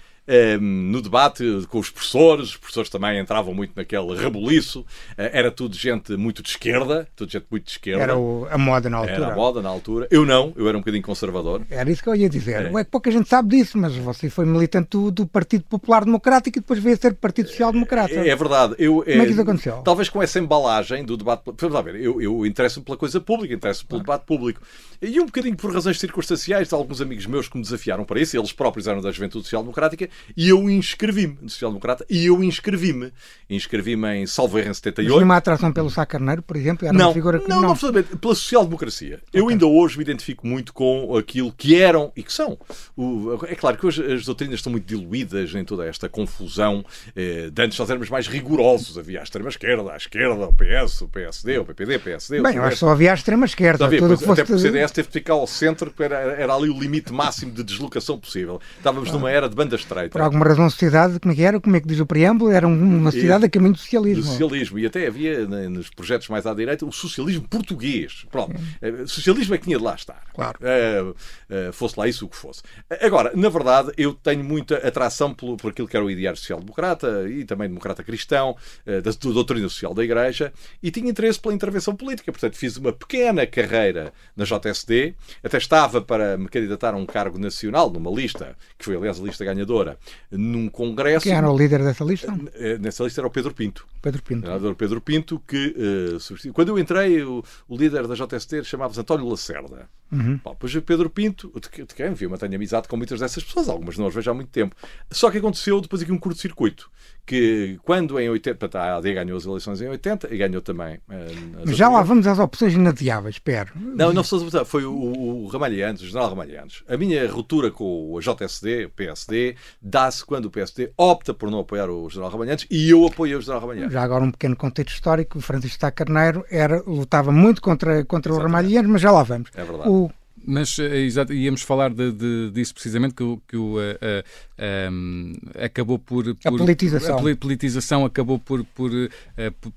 [0.60, 4.86] no debate com os professores, os professores também entravam muito naquele rebuliço,
[5.18, 8.02] eh, era tudo gente muito de esquerda, tudo gente muito de esquerda.
[8.02, 9.16] Era o, a moda na altura.
[9.16, 10.06] Era a moda na altura.
[10.10, 11.62] Eu não, eu era um bocadinho conservador.
[11.68, 12.66] Era isso que eu ia dizer.
[12.66, 16.04] É, é que pouca gente sabe disso, mas você foi militante do, do Partido Popular
[16.04, 18.14] Democrático e depois veio a ser Partido Social Democrata.
[18.14, 18.74] É, é verdade.
[18.78, 19.82] Eu, Como é que isso aconteceu?
[19.82, 21.42] Talvez com essa embalagem do debate.
[21.44, 24.60] Vamos lá ver, eu, eu interesso-me pela coisa pública, interesso-me pelo debate público.
[25.00, 28.52] E um bocadinho por razões circunstanciais alguns amigos meus que me desafiaram para isso, eles
[28.52, 33.12] próprios eram da Juventude Social Democrática, e eu inscrevi-me no Social Democrata, e eu inscrevi-me.
[33.48, 35.12] Inscrevi-me em Salvo em 78.
[35.12, 36.86] Mas uma atração pelo Sá Carneiro, por exemplo?
[36.86, 39.20] Era não, uma figura que não, não, não pela social-democracia.
[39.28, 39.40] Okay.
[39.40, 42.58] Eu ainda hoje me identifico muito com aquilo que eram e que são.
[42.96, 46.84] O, é claro que hoje as doutrinas estão muito diluídas em toda esta confusão.
[47.14, 48.98] Eh, de antes nós éramos mais rigorosos.
[48.98, 52.40] Havia a extrema-esquerda, a esquerda, o PS, o PSD, o PPD, o PSD.
[52.40, 53.86] Bem, eu acho que só havia a extrema-esquerda.
[53.86, 57.12] Até porque o CDS teve de ficar ao centro, porque era, era ali o limite
[57.12, 58.60] máximo de deslocação possível.
[58.76, 59.12] Estávamos ah.
[59.12, 59.76] numa era de banda
[60.10, 61.60] Por alguma razão, a sociedade, como é que era?
[61.60, 62.50] Como é que diz o preâmbulo?
[62.50, 64.22] Era uma sociedade e, a caminho do socialismo.
[64.22, 64.78] Do socialismo.
[64.78, 68.26] E até havia, nos projetos mais à direita, o socialismo português.
[68.30, 68.54] Pronto.
[68.80, 69.06] É.
[69.06, 70.22] Socialismo é que tinha de lá estar.
[70.34, 70.58] Claro.
[70.62, 72.62] Uh, fosse lá isso o que fosse.
[73.00, 77.28] Agora, na verdade, eu tenho muita atração por, por aquilo que era o ideário social-democrata
[77.28, 81.94] e também democrata cristão, da, da doutrina social da Igreja, e tinha interesse pela intervenção
[81.94, 82.32] política.
[82.32, 87.38] Portanto, fiz uma pequena carreira na JSD, até estava para me candidatar a um cargo
[87.38, 89.91] nacional, numa lista, que foi, aliás, a lista ganhadora,
[90.30, 91.24] num congresso.
[91.24, 92.32] Quem era o líder dessa lista?
[92.80, 93.86] Nessa lista era o Pedro Pinto.
[94.00, 94.50] Pedro Pinto.
[94.50, 99.28] O Pedro Pinto, que uh, quando eu entrei, o, o líder da JST chamava-se António
[99.28, 99.88] Lacerda.
[100.10, 100.38] Uhum.
[100.44, 103.96] Bom, depois Pedro Pinto, de, de quem eu mantenho amizade com muitas dessas pessoas, algumas
[103.96, 104.76] não as vejo há muito tempo.
[105.10, 106.90] Só que aconteceu depois aqui um curto-circuito
[107.24, 110.96] que quando em 80, portanto, a AD ganhou as eleições em 80 e ganhou também.
[111.08, 113.72] Uh, já lá vamos às opções inadiáveis, espero.
[113.76, 114.24] Não, não
[114.64, 116.82] foi o, o Ramalhianos, o general Ramalhianos.
[116.88, 121.60] A minha ruptura com o JSD, o PSD, dá-se quando o PSD opta por não
[121.60, 123.92] apoiar o general Ramalhianos e eu apoiei o general Ramalhianos.
[123.92, 128.32] Já agora um pequeno contexto histórico, o Francisco Sá Carneiro era, lutava muito contra, contra
[128.32, 129.50] o Ramalhianos, mas já lá vamos.
[129.54, 129.88] É verdade.
[129.88, 130.10] O
[130.46, 135.32] mas eh, exato, íamos falar de, de, disso precisamente, que, que o, uh, uh, um,
[135.62, 137.18] acabou por, por, A politização.
[137.18, 138.90] A politização acabou por, por,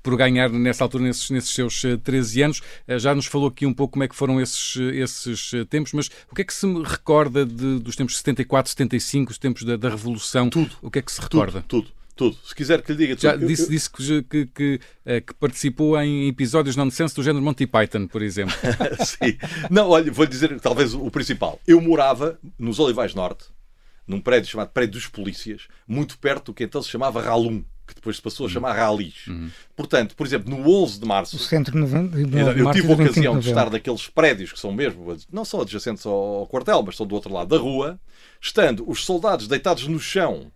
[0.02, 2.62] por ganhar nessa altura, nesses, nesses seus 13 anos.
[2.98, 6.34] já nos falou aqui um pouco como é que foram esses, esses tempos, mas o
[6.34, 9.88] que é que se recorda de, dos tempos de 74, 75, os tempos da, da
[9.88, 10.50] Revolução?
[10.50, 10.70] Tudo.
[10.82, 11.64] O que é que se recorda?
[11.66, 11.96] Tudo, tudo.
[12.16, 12.34] Tudo.
[12.42, 13.22] Se quiser que lhe diga tudo.
[13.22, 13.68] Já disse, eu...
[13.68, 18.22] disse que, que, que, eh, que, participou em episódios nonsense do género Monty Python, por
[18.22, 18.56] exemplo.
[19.04, 19.36] Sim.
[19.70, 21.60] Não, olha, vou-lhe dizer talvez o principal.
[21.66, 23.44] Eu morava nos Olivais Norte,
[24.06, 27.94] num prédio chamado Prédio dos Polícias, muito perto do que então se chamava Ralum que
[27.94, 29.28] depois se passou a chamar Ralis.
[29.28, 29.48] Uhum.
[29.76, 33.38] Portanto, por exemplo, no 11 de março, o centro de novembro, eu tive a ocasião
[33.38, 37.14] de estar naqueles prédios que são mesmo, não são adjacentes ao quartel, mas são do
[37.14, 38.00] outro lado da rua,
[38.40, 40.50] estando os soldados deitados no chão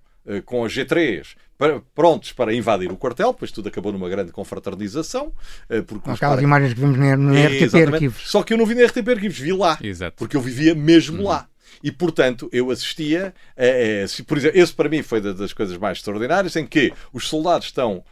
[0.45, 5.33] com a G3 para, prontos para invadir o quartel, pois tudo acabou numa grande confraternização.
[5.69, 6.43] Eh, porque Aquelas para...
[6.43, 8.31] imagens que vimos no, RTP Arquivos.
[8.31, 9.79] Só que eu não vi no RTP Arquivos, vi lá.
[9.83, 10.17] Exato.
[10.17, 11.29] Porque eu vivia mesmo uhum.
[11.29, 11.47] lá.
[11.83, 13.35] E, portanto, eu assistia.
[13.57, 17.29] A, a, por exemplo, esse para mim foi das coisas mais extraordinárias, em que os
[17.29, 18.03] soldados estão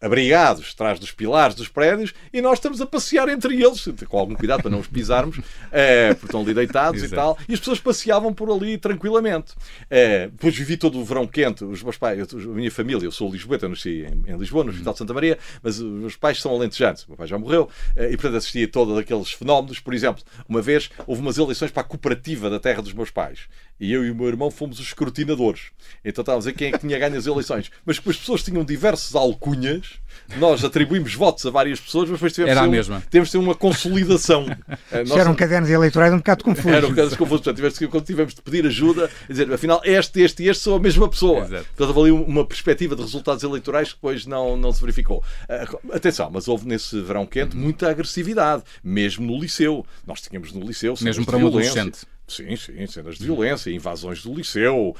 [0.00, 4.34] abrigados atrás dos pilares dos prédios e nós estamos a passear entre eles, com algum
[4.34, 5.38] cuidado para não os pisarmos,
[5.70, 9.52] é, porque estão ali deitados e tal, e as pessoas passeavam por ali tranquilamente.
[9.88, 13.30] É, depois vivi todo o verão quente, os meus pais, a minha família, eu sou
[13.30, 16.40] lisboeta, eu nasci em, em, Lisboa, no Hospital de Santa Maria, mas os meus pais
[16.40, 19.78] são alentejantes, o meu pai já morreu, é, e portanto assistia a todos aqueles fenómenos.
[19.80, 23.40] Por exemplo, uma vez houve umas eleições para a cooperativa da terra dos meus pais,
[23.78, 25.70] e eu e o meu irmão fomos os escrutinadores.
[26.04, 27.70] Então estávamos a ver quem é que tinha ganho as eleições.
[27.84, 29.89] Mas as pessoas tinham diversas alcunhas,
[30.36, 33.02] nós atribuímos votos a várias pessoas, mas depois tivemos, Era a mesma.
[33.10, 34.46] temos de ter uma consolidação.
[35.06, 35.10] Nós...
[35.10, 36.70] Eram cadernos eleitorais um bocado confusos.
[36.70, 37.44] Eram cadernos confusos.
[37.44, 40.78] Portanto, tivemos, quando tivemos de pedir ajuda, dizer, afinal, este, este e este são a
[40.78, 41.44] mesma pessoa.
[41.44, 41.64] Exato.
[41.76, 45.22] Portanto, houve ali uma perspectiva de resultados eleitorais que depois não, não se verificou.
[45.48, 49.84] Uh, atenção, mas houve nesse verão quente muita agressividade, mesmo no liceu.
[50.06, 52.00] Nós tínhamos no liceu mesmo para um adolescente.
[52.30, 54.96] Sim, sim, cenas de violência, invasões do liceu,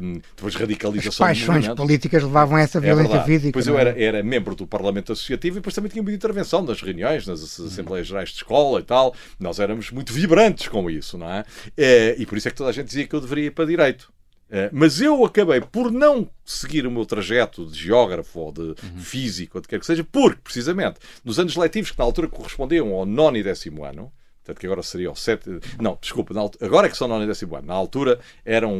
[0.00, 1.26] um, depois radicalização.
[1.26, 3.52] As paixões políticas levavam a essa é violência é física.
[3.52, 3.80] Pois eu é?
[3.80, 7.42] era, era membro do Parlamento Associativo e depois também tinha muita intervenção nas reuniões, nas
[7.42, 9.14] Assembleias Gerais de Escola e tal.
[9.38, 11.44] Nós éramos muito vibrantes com isso, não é?
[11.76, 13.64] é e por isso é que toda a gente dizia que eu deveria ir para
[13.64, 14.12] Direito.
[14.50, 18.98] É, mas eu acabei por não seguir o meu trajeto de geógrafo ou de uhum.
[18.98, 22.94] físico, ou de quer que seja, porque, precisamente, nos anos letivos que na altura correspondiam
[22.94, 24.10] ao nono e décimo ano,
[24.48, 25.60] portanto que agora seria o sétimo.
[25.78, 27.66] Não, desculpa, agora é que são no décimo ano.
[27.66, 28.72] Na altura eram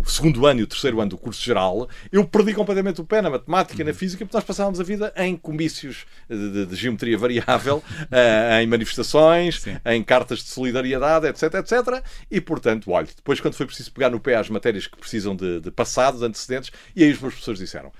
[0.00, 1.88] o segundo ano e o terceiro ano do curso geral.
[2.12, 5.12] Eu perdi completamente o pé na matemática e na física, porque nós passávamos a vida
[5.16, 9.76] em comícios de, de, de geometria variável, uh, em manifestações, Sim.
[9.84, 12.04] em cartas de solidariedade, etc, etc.
[12.30, 15.60] E portanto, olha, depois quando foi preciso pegar no pé às matérias que precisam de,
[15.60, 17.92] de passados, antecedentes, e aí os meus professores disseram: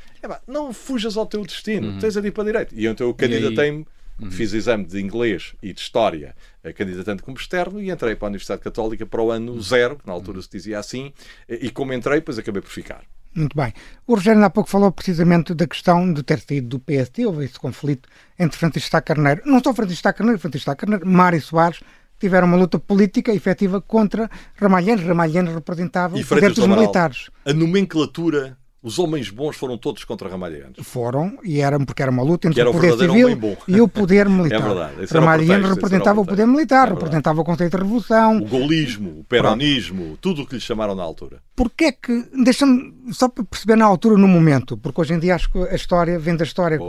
[0.46, 1.98] não fujas ao teu destino, uhum.
[1.98, 2.74] tens a ir para a direita.
[2.76, 3.86] E então eu candidatei-me
[4.20, 4.30] Uhum.
[4.30, 8.30] Fiz exame de inglês e de história, eh, candidatando como externo, e entrei para a
[8.30, 11.12] Universidade Católica para o ano zero, que na altura se dizia assim,
[11.48, 13.04] e como entrei, depois acabei por ficar.
[13.34, 13.74] Muito bem.
[14.06, 17.58] O Rogério há pouco falou precisamente da questão de ter saído do PST, houve esse
[17.60, 18.08] conflito
[18.38, 21.80] entre Francisco Sá Carneiro, não só Francisco Sá Carneiro, Francisco Sá Carneiro, Mário Soares,
[22.18, 25.02] tiveram uma luta política efetiva contra Ramalhães.
[25.02, 27.28] Ramalhães representava os dos militares.
[27.44, 28.56] A nomenclatura
[28.86, 30.78] os homens bons foram todos contra Ramalhianos.
[30.82, 34.60] Foram, e eram porque era uma luta entre o poder civil e o poder militar.
[34.62, 35.12] é verdade.
[35.12, 38.36] Ramalhianos representava o, o poder militar, é representava o conceito de revolução.
[38.36, 41.42] O golismo, o peronismo, tudo o que lhe chamaram na altura.
[41.56, 45.34] Porquê é que, deixa-me só para perceber na altura, no momento, porque hoje em dia
[45.34, 46.86] acho que a história, vendo a história com,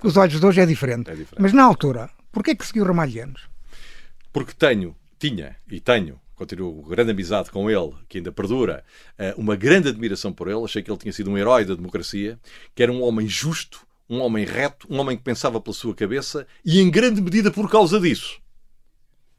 [0.00, 1.10] com, os olhos de hoje é diferente.
[1.10, 1.40] é diferente.
[1.40, 3.42] Mas na altura, porquê é que seguiu Ramalhianos?
[4.32, 8.84] Porque tenho, tinha e tenho continuo grande amizade com ele, que ainda perdura,
[9.18, 10.62] eh, uma grande admiração por ele.
[10.62, 12.38] Achei que ele tinha sido um herói da democracia,
[12.74, 16.46] que era um homem justo, um homem reto, um homem que pensava pela sua cabeça
[16.64, 18.38] e, em grande medida, por causa disso,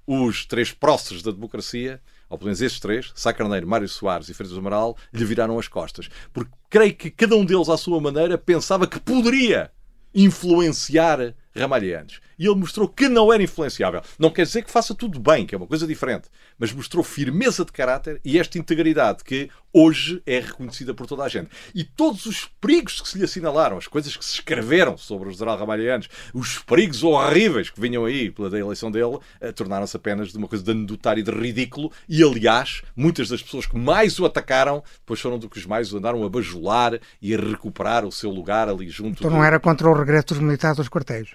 [0.06, 4.34] os três próceres da democracia, ou pelo menos esses três, Sá Carneiro, Mário Soares e
[4.34, 6.10] Freitas Amaral, lhe viraram as costas.
[6.34, 9.72] Porque creio que cada um deles, à sua maneira, pensava que poderia
[10.14, 12.20] influenciar Ramalhianos.
[12.38, 14.02] E ele mostrou que não era influenciável.
[14.18, 17.66] Não quer dizer que faça tudo bem, que é uma coisa diferente, mas mostrou firmeza
[17.66, 21.50] de caráter e esta integridade que hoje é reconhecida por toda a gente.
[21.74, 25.32] E todos os perigos que se lhe assinalaram, as coisas que se escreveram sobre o
[25.32, 30.38] general Ramalhianos, os perigos horríveis que vinham aí pela eleição dele, eh, tornaram-se apenas de
[30.38, 31.92] uma coisa de anedotário e de ridículo.
[32.10, 35.94] E aliás, muitas das pessoas que mais o atacaram depois foram do que os mais
[35.94, 39.20] o andaram a bajular e a recuperar o seu lugar ali junto.
[39.20, 41.30] Então não era contra o regresso dos militares aos quartéis?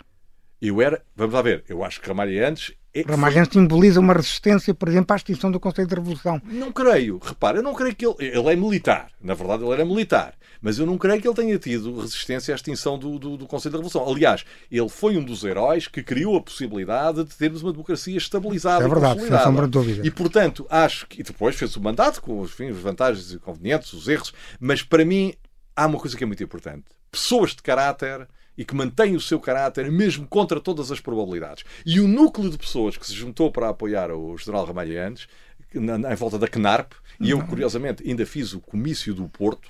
[0.62, 3.60] Eu era, vamos lá ver, eu acho que Ramalhianos é, Ramalhianos foi...
[3.60, 6.40] simboliza uma resistência, por exemplo, à extinção do Conselho de Revolução.
[6.44, 8.14] Não creio, repara, eu não creio que ele.
[8.20, 11.58] Ele é militar, na verdade, ele era militar, mas eu não creio que ele tenha
[11.58, 14.06] tido resistência à extinção do, do, do Conselho de Revolução.
[14.06, 18.84] Aliás, ele foi um dos heróis que criou a possibilidade de termos uma democracia estabilizada.
[18.84, 20.06] É verdade, sem sombra de dúvida.
[20.06, 21.22] E, portanto, acho que.
[21.22, 25.04] E depois fez o mandato com enfim, as vantagens e inconvenientes, os erros, mas para
[25.04, 25.34] mim
[25.74, 29.40] há uma coisa que é muito importante: pessoas de caráter e que mantém o seu
[29.40, 31.64] caráter mesmo contra todas as probabilidades.
[31.84, 35.26] E o núcleo de pessoas que se juntou para apoiar o general Ramalhianes,
[35.74, 39.68] em volta da CNARP, e eu, curiosamente, ainda fiz o comício do Porto,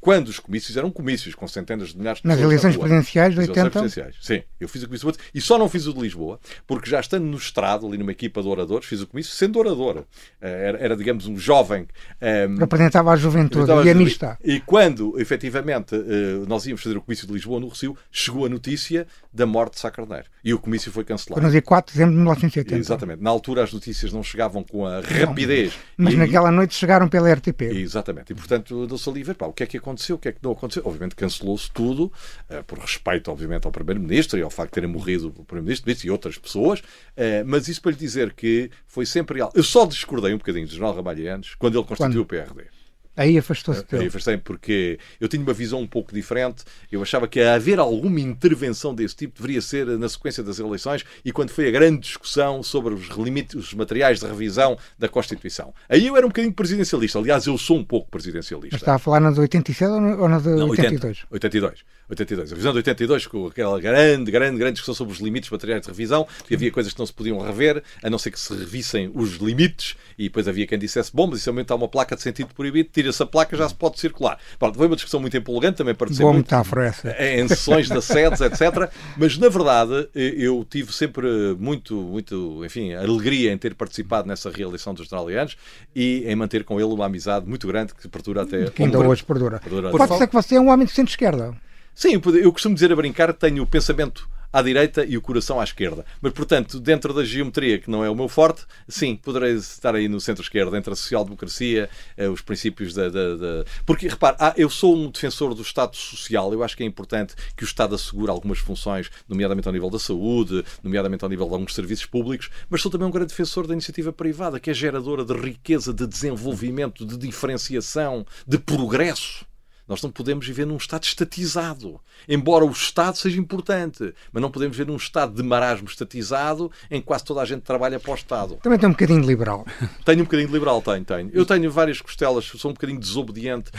[0.00, 2.40] quando os comícios eram comícios com centenas de milhares de pessoas.
[2.40, 3.70] Nas eleições presidenciais de 80?
[3.70, 4.16] Presidenciais.
[4.20, 7.00] Sim, eu fiz o comício do e só não fiz o de Lisboa, porque já
[7.00, 10.04] estando no estrado, ali numa equipa de oradores, fiz o comício sendo orador.
[10.40, 11.82] Eh, era, era digamos, um jovem.
[11.82, 14.38] Um, ehm, representava a juventude e a amistade.
[14.44, 18.48] E quando, efetivamente, eh, nós íamos fazer o comício de Lisboa, no Recio, chegou a
[18.48, 20.26] notícia da morte de Sá Carneiro.
[20.44, 21.40] E o comício foi cancelado.
[21.40, 22.76] Foi no dia 4 de dezembro de 1980.
[22.76, 23.22] Exatamente.
[23.22, 25.72] Na altura as notícias não chegavam com a rapidez.
[25.96, 27.62] Não, mas e, naquela noite chegaram pela RTP.
[27.62, 28.32] Exatamente.
[28.32, 30.52] E, portanto, ali ver pá, o que é que aconteceu, o que é que não
[30.52, 30.82] aconteceu.
[30.84, 32.12] Obviamente cancelou-se tudo,
[32.50, 36.10] uh, por respeito, obviamente, ao Primeiro-Ministro e ao facto de terem morrido o Primeiro-Ministro e
[36.10, 39.40] outras pessoas, uh, mas isso para lhe dizer que foi sempre...
[39.54, 42.40] Eu só discordei um bocadinho do General Ramalhianos quando ele constituiu quando?
[42.40, 42.81] o PRD.
[43.16, 44.04] Aí afastou-se dele.
[44.04, 46.64] Aí afastei porque eu tinha uma visão um pouco diferente.
[46.90, 51.30] Eu achava que haver alguma intervenção desse tipo deveria ser na sequência das eleições e
[51.30, 55.74] quando foi a grande discussão sobre os limites, os materiais de revisão da Constituição.
[55.88, 57.18] Aí eu era um bocadinho presidencialista.
[57.18, 58.74] Aliás, eu sou um pouco presidencialista.
[58.74, 61.24] Mas está a falar na de 87 ou na de 82?
[61.30, 61.84] 82.
[62.08, 62.50] 82.
[62.50, 65.88] A revisão de 82, com aquela grande, grande, grande discussão sobre os limites materiais de
[65.88, 69.10] revisão, que havia coisas que não se podiam rever, a não ser que se revissem
[69.14, 72.54] os limites, e depois havia quem dissesse, bom, mas isso aumenta uma placa de sentido
[72.54, 74.38] proibido, tira-se a placa, já se pode circular.
[74.58, 77.14] Pronto, foi uma discussão muito empolgante, também participei Boa muito metáfora essa.
[77.20, 78.90] em sessões da SEDES, etc.
[79.16, 84.94] Mas, na verdade, eu tive sempre muito, muito, enfim, alegria em ter participado nessa reeleição
[84.94, 85.56] dos australianos
[85.94, 88.70] e em manter com ele uma amizade muito grande que perdura até...
[88.70, 89.58] Que ainda hoje perdura.
[89.58, 91.54] perdura Pode ser que você é um homem de centro-esquerda.
[91.94, 95.64] Sim, eu costumo dizer a brincar, tenho o pensamento à direita e o coração à
[95.64, 96.04] esquerda.
[96.20, 100.08] Mas, portanto, dentro da geometria, que não é o meu forte, sim, poderei estar aí
[100.08, 103.08] no centro-esquerda, entre a social-democracia, eh, os princípios da.
[103.08, 103.64] da, da...
[103.86, 106.52] Porque, repare, eu sou um defensor do Estado social.
[106.52, 109.98] Eu acho que é importante que o Estado assegure algumas funções, nomeadamente ao nível da
[109.98, 113.72] saúde, nomeadamente ao nível de alguns serviços públicos, mas sou também um grande defensor da
[113.72, 119.46] iniciativa privada, que é geradora de riqueza, de desenvolvimento, de diferenciação, de progresso.
[119.92, 122.00] Nós não podemos viver num Estado estatizado.
[122.26, 126.98] Embora o Estado seja importante, mas não podemos viver num Estado de marasmo estatizado em
[126.98, 128.58] que quase toda a gente trabalha para o Estado.
[128.62, 129.66] Também tem um bocadinho de liberal.
[130.02, 131.30] Tenho um bocadinho de liberal, tenho, tenho.
[131.34, 133.70] Eu tenho várias costelas, sou um bocadinho desobediente,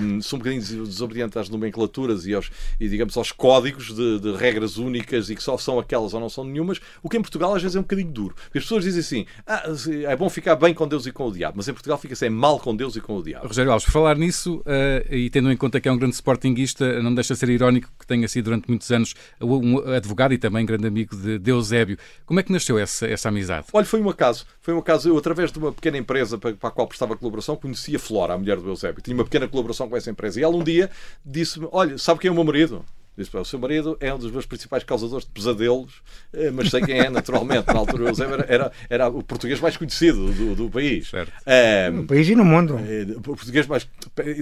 [0.00, 4.36] um, sou um bocadinho desobediente às nomenclaturas e, aos, e digamos, aos códigos de, de,
[4.36, 7.54] regras únicas e que só são aquelas ou não são nenhumas, o que em Portugal
[7.54, 8.34] às vezes é um bocadinho duro.
[8.36, 9.64] Porque as pessoas dizem assim, ah,
[10.06, 12.30] é bom ficar bem com Deus e com o diabo, mas em Portugal fica-se é
[12.30, 13.48] mal com Deus e com o diabo.
[13.48, 17.02] Rogério Alves, por falar nisso, uh, e tendo em conta que é um grande sportinguista,
[17.02, 20.64] não deixa de ser irónico que tenha sido durante muitos anos um advogado e também
[20.64, 21.98] grande amigo de Deus Ébio.
[22.24, 23.66] Como é que nasceu essa, essa amizade?
[23.72, 24.46] Olha, foi um acaso.
[24.60, 25.08] Foi um acaso.
[25.08, 28.38] Eu, através de uma pequena empresa para, para a qual prestava colaboração, conhecia Flora, a
[28.38, 29.02] mulher do Eusébio.
[29.02, 30.40] Tinha uma pequena colaboração com essa empresa.
[30.40, 30.90] E ela um dia
[31.24, 32.84] disse-me: Olha, sabe quem é o meu marido?
[33.18, 35.94] Disse para o seu marido é um dos meus principais causadores de pesadelos,
[36.32, 37.66] eh, mas sei quem é, naturalmente.
[37.66, 41.10] Na altura, o Eusébio era, era o português mais conhecido do, do país.
[41.12, 42.78] Um, no país e no mundo.
[42.78, 43.88] Eh, o português mais.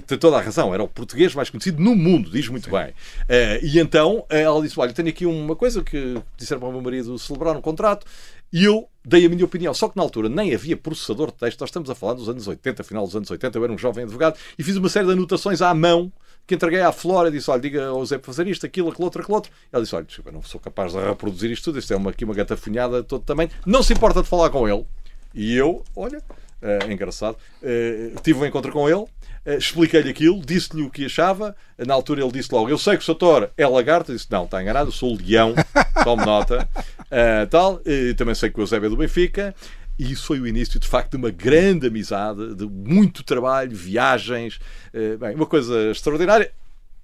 [0.06, 2.72] Tem toda a razão, era o português mais conhecido no mundo, diz muito Sim.
[2.72, 2.90] bem.
[2.90, 6.82] Uh, e então ela disse: Olha, tenho aqui uma coisa que disseram para o meu
[6.82, 8.04] marido celebrar um contrato.
[8.52, 9.72] E eu dei a minha opinião.
[9.72, 11.60] Só que na altura nem havia processador de texto.
[11.60, 13.56] Nós estamos a falar dos anos 80, final dos anos 80.
[13.56, 16.12] Eu era um jovem advogado e fiz uma série de anotações à mão
[16.46, 19.04] que entreguei à Flora e disse: Olha, diga ao Zé para fazer isto, aquilo, aquilo
[19.04, 19.52] outro, aquilo outro.
[19.72, 22.24] Ela disse: Olha, desculpa, não sou capaz de reproduzir isto tudo, isto é uma, aqui
[22.24, 23.50] uma gatafunhada de todo tamanho.
[23.64, 24.86] Não se importa de falar com ele.
[25.34, 26.22] E eu, olha,
[26.62, 29.04] é engraçado, uh, tive um encontro com ele.
[29.44, 31.54] Uh, expliquei-lhe aquilo, disse-lhe o que achava.
[31.78, 34.12] Na altura ele disse logo: Eu sei que o Sator é lagarto.
[34.12, 35.54] Eu disse: Não, está enganado, eu sou o leão.
[36.04, 36.68] Tome nota.
[37.00, 37.80] Uh, tal.
[38.16, 39.54] também sei que o Eusébio é do Benfica.
[39.98, 44.58] E isso foi o início, de facto, de uma grande amizade, de muito trabalho, viagens,
[44.92, 46.52] eh, bem, uma coisa extraordinária.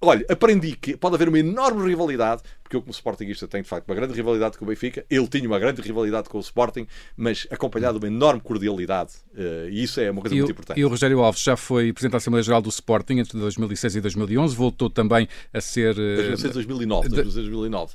[0.05, 3.89] Olha, aprendi que pode haver uma enorme rivalidade, porque eu, como Sportingista, tenho de facto
[3.89, 5.07] uma grande rivalidade com o Benfica.
[5.09, 9.13] Ele tinha uma grande rivalidade com o Sporting, mas acompanhado de uma enorme cordialidade.
[9.33, 10.81] Uh, e isso é uma coisa e muito importante.
[10.81, 14.01] E o Rogério Alves já foi Presidente da Assembleia Geral do Sporting entre 2006 e
[14.01, 15.93] 2011, voltou também a ser.
[15.93, 17.09] Uh, 2006 e 2009.
[17.09, 17.95] 2009.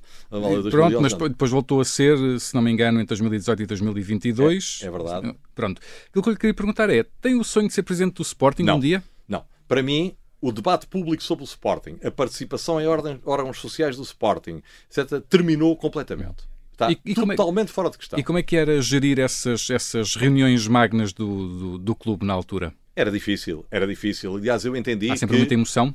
[0.72, 4.80] Pronto, mas depois voltou a ser, se não me engano, entre 2018 e 2022.
[4.82, 5.36] É, é verdade.
[5.54, 5.82] Pronto.
[6.10, 8.64] Aquilo que eu lhe queria perguntar é: tem o sonho de ser Presidente do Sporting
[8.64, 9.04] não, um dia?
[9.28, 9.44] Não.
[9.68, 14.62] Para mim, o debate público sobre o Sporting, a participação em órgãos sociais do Sporting,
[14.90, 16.48] etc., terminou completamente.
[16.72, 18.20] Está e, e é totalmente é, fora de questão.
[18.20, 22.34] E como é que era gerir essas, essas reuniões magnas do, do, do clube na
[22.34, 22.72] altura?
[22.96, 24.36] Era difícil, era difícil.
[24.36, 25.10] Aliás, eu entendi.
[25.10, 25.40] Há sempre que...
[25.40, 25.94] muita emoção?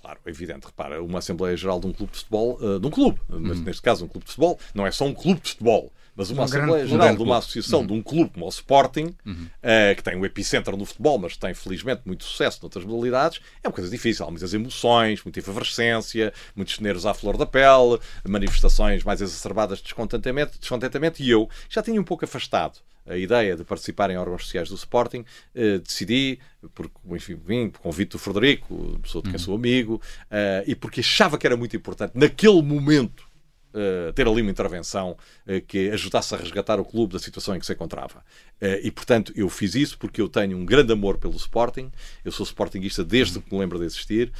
[0.00, 0.66] Claro, é evidente.
[0.66, 3.64] Repara, uma Assembleia Geral de um clube de futebol, uh, de um clube, mas hum.
[3.64, 6.42] neste caso um clube de futebol, não é só um clube de futebol mas uma
[6.42, 7.86] um Assembleia Geral um de uma associação, uhum.
[7.86, 9.46] de um clube como o Sporting, uhum.
[9.46, 13.68] uh, que tem um epicentro no futebol, mas tem felizmente muito sucesso noutras modalidades, é
[13.68, 14.24] uma coisa difícil.
[14.26, 17.98] Há muitas emoções, muita efervescência, muitos nervos à flor da pele,
[18.28, 23.56] manifestações mais exacerbadas de descontentamento, descontentamento e eu já tinha um pouco afastado a ideia
[23.56, 25.20] de participar em órgãos sociais do Sporting,
[25.54, 26.38] uh, decidi,
[26.74, 29.44] porque enfim, vim por convite do Frederico, pessoa de quem uhum.
[29.44, 30.00] sou amigo,
[30.30, 33.26] uh, e porque achava que era muito importante, naquele momento,
[33.74, 35.16] uh, ter ali uma intervenção
[35.46, 38.24] uh, que ajudasse a resgatar o clube da situação em que se encontrava.
[38.62, 41.90] Uh, e, portanto, eu fiz isso porque eu tenho um grande amor pelo Sporting,
[42.24, 44.32] eu sou Sportingista desde que me lembro de existir,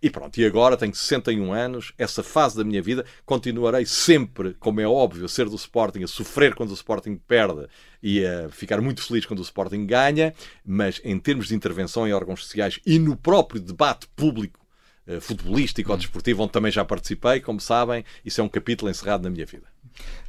[0.00, 4.80] e pronto, e agora tenho 61 anos, essa fase da minha vida, continuarei sempre, como
[4.80, 7.66] é óbvio, a ser do Sporting, a sofrer quando o Sporting perde
[8.02, 12.12] e a ficar muito feliz quando o Sporting ganha, mas em termos de intervenção em
[12.12, 14.59] órgãos sociais e no próprio debate público eh,
[15.20, 19.30] futebolístico ou desportivo, onde também já participei, como sabem, isso é um capítulo encerrado na
[19.30, 19.64] minha vida.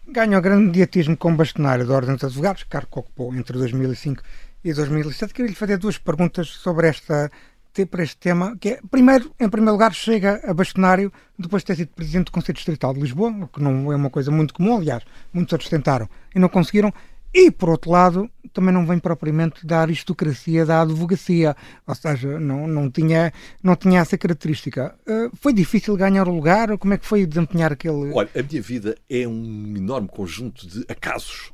[0.08, 4.24] Ganha o grande mediatismo como bastonário da Ordem dos Advogados, cargo que ocupou entre 2005
[4.64, 5.34] e 2007.
[5.34, 7.30] Queria lhe fazer duas perguntas sobre esta
[7.74, 11.88] este tema, que é, primeiro, em primeiro lugar, chega a bastonário depois de ter sido
[11.90, 15.04] Presidente do Conselho Distrital de Lisboa, o que não é uma coisa muito comum, aliás,
[15.32, 16.94] muitos outros tentaram e não conseguiram,
[17.34, 21.56] e, por outro lado, também não vem propriamente da aristocracia da advocacia,
[21.88, 23.32] ou seja, não, não, tinha,
[23.64, 24.96] não tinha essa característica.
[25.08, 26.78] Uh, foi difícil ganhar o lugar?
[26.78, 28.12] Como é que foi desempenhar aquele.
[28.14, 31.54] Olha, a minha vida é um enorme conjunto de acasos.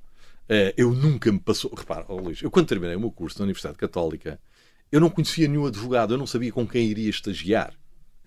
[0.50, 1.72] Uh, eu nunca me passou.
[1.76, 4.40] Repara, oh, Luís, eu quando terminei o meu curso na Universidade Católica,
[4.92, 7.74] eu não conhecia nenhum advogado, eu não sabia com quem iria estagiar.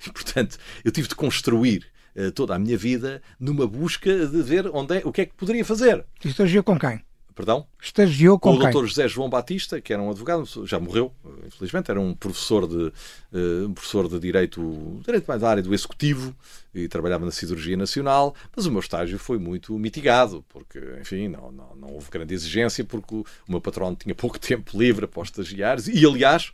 [0.06, 1.86] E, portanto, eu tive de construir
[2.16, 5.34] uh, toda a minha vida numa busca de ver onde é, o que é que
[5.34, 6.06] poderia fazer.
[6.24, 7.02] E estagiou com quem?
[7.34, 7.66] Perdão?
[7.80, 8.86] Estagiou com, com o Dr.
[8.86, 11.12] José João Batista, que era um advogado, já morreu,
[11.46, 15.72] infelizmente, era um professor de, uh, um professor de direito, direito mais da área do
[15.72, 16.34] executivo
[16.74, 21.50] e trabalhava na cirurgia nacional, mas o meu estágio foi muito mitigado, porque, enfim, não,
[21.50, 25.22] não, não houve grande exigência, porque o, o meu patrão tinha pouco tempo livre para
[25.22, 26.52] os estagiários e, aliás,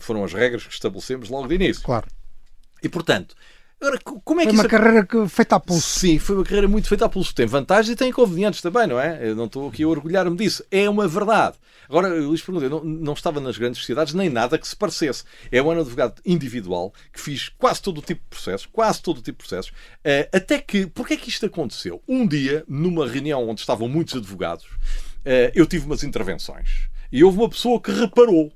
[0.00, 1.82] foram as regras que estabelecemos logo de início.
[1.82, 2.06] Claro.
[2.82, 3.34] E, portanto,
[3.84, 6.00] Agora, como é que foi uma carreira que, feita a pulso.
[6.00, 7.34] Sim, foi uma carreira muito feita a pulso.
[7.34, 9.28] Tem vantagens e tem inconvenientes também, não é?
[9.28, 10.64] Eu não estou aqui a orgulhar-me disso.
[10.70, 11.58] É uma verdade.
[11.86, 15.24] Agora, eu lhes perguntei, não, não estava nas grandes cidades nem nada que se parecesse.
[15.52, 19.22] É um advogado individual que fiz quase todo o tipo de processos, quase todo o
[19.22, 22.02] tipo de processos, uh, até que, porque é que isto aconteceu?
[22.08, 26.88] Um dia, numa reunião onde estavam muitos advogados, uh, eu tive umas intervenções.
[27.12, 28.50] E houve uma pessoa que reparou.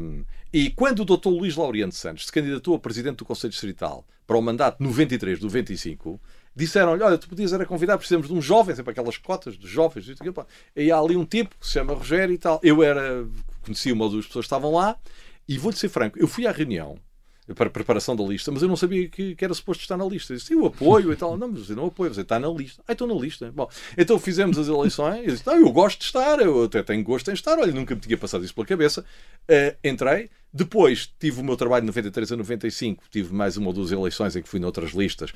[0.00, 1.28] Um, e quando o Dr.
[1.28, 5.48] Luís Laureano Santos se candidatou a presidente do Conselho Distrital para o mandato 93 do
[5.48, 6.20] 25,
[6.54, 10.06] disseram-lhe: Olha, tu podias era convidar, precisamos de um jovem, sempre aquelas cotas de jovens.
[10.76, 12.60] E há ali um tipo que se chama Rogério e tal.
[12.62, 13.26] Eu era,
[13.62, 14.96] conhecia uma ou duas pessoas que estavam lá,
[15.48, 16.96] e vou-lhe ser franco, eu fui à reunião
[17.54, 20.04] para a preparação da lista, mas eu não sabia que, que era suposto estar na
[20.04, 20.32] lista.
[20.32, 21.36] Eu disse, eu apoio e tal.
[21.36, 22.82] Não, mas eu não apoio, você está na lista.
[22.86, 23.50] Ah, estou na lista.
[23.50, 23.68] Bom,
[23.98, 25.26] então fizemos as eleições.
[25.26, 27.58] Eu disse, eu gosto de estar, eu até tenho gosto em estar.
[27.58, 29.04] Olha, nunca me tinha passado isso pela cabeça.
[29.42, 30.30] Uh, entrei.
[30.54, 33.04] Depois tive o meu trabalho de 93 a 95.
[33.10, 35.34] Tive mais uma ou duas eleições em que fui noutras listas uh,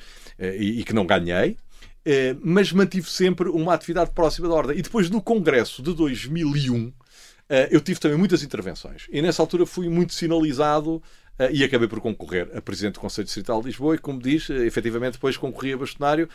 [0.57, 1.57] e, e, que não ganhei.
[2.05, 4.77] Uh, mas mantive sempre uma atividade próxima da ordem.
[4.77, 6.93] E depois no Congresso de 2001,
[7.71, 9.07] eu tive também muitas intervenções.
[9.09, 11.01] E nessa altura fui muito sinalizado
[11.51, 14.53] e acabei por concorrer a Presidente do Conselho Distrital de Lisboa e, como diz, uh,
[14.63, 16.27] efetivamente depois concorri a bastonário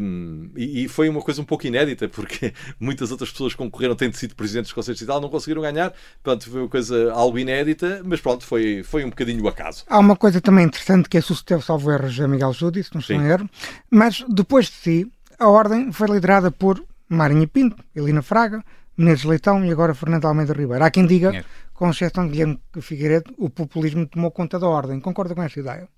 [0.00, 4.14] um, e, e, foi uma coisa um pouco inédita porque muitas outras pessoas concorreram tendo
[4.14, 8.20] sido Presidentes do Conselho Distrital não conseguiram ganhar, portanto foi uma coisa algo inédita, mas
[8.20, 9.84] pronto, foi, foi um bocadinho o acaso.
[9.86, 13.20] Há uma coisa também interessante que é sucedeu, salvo erros, a Miguel Júdice, não estou
[13.20, 13.48] erro,
[13.90, 18.62] mas depois de si, a ordem foi liderada por Marinho Pinto, Elina Fraga,
[18.96, 20.84] Menezes Leitão e agora Fernando Almeida Ribeiro.
[20.84, 21.44] Há quem diga
[21.80, 25.00] com exceção de Guilherme Figueiredo, o populismo tomou conta da ordem.
[25.00, 25.88] Concorda com esta ideia?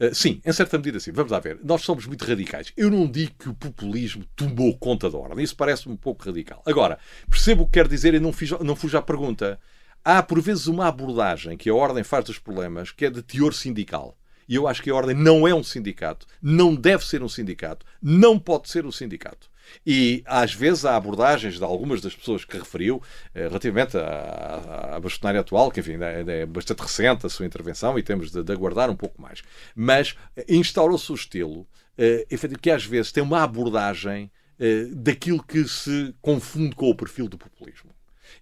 [0.00, 1.12] Uh, sim, em certa medida sim.
[1.12, 1.60] Vamos lá ver.
[1.62, 2.72] Nós somos muito radicais.
[2.74, 5.44] Eu não digo que o populismo tomou conta da ordem.
[5.44, 6.62] Isso parece um pouco radical.
[6.64, 6.98] Agora,
[7.28, 9.60] percebo o que quer dizer e não, fiz, não fujo à pergunta.
[10.02, 13.52] Há, por vezes, uma abordagem que a ordem faz dos problemas que é de teor
[13.52, 14.16] sindical.
[14.48, 17.84] E eu acho que a ordem não é um sindicato, não deve ser um sindicato,
[18.00, 19.50] não pode ser um sindicato.
[19.86, 23.02] E às vezes há abordagens de algumas das pessoas que referiu
[23.34, 27.98] eh, relativamente à, à bastonária atual, que enfim é, é, bastante recente a sua intervenção
[27.98, 29.42] e temos de, de aguardar um pouco mais.
[29.74, 30.16] Mas
[30.48, 32.26] instaurou-se o estilo eh,
[32.60, 37.38] que às vezes tem uma abordagem eh, daquilo que se confunde com o perfil do
[37.38, 37.90] populismo.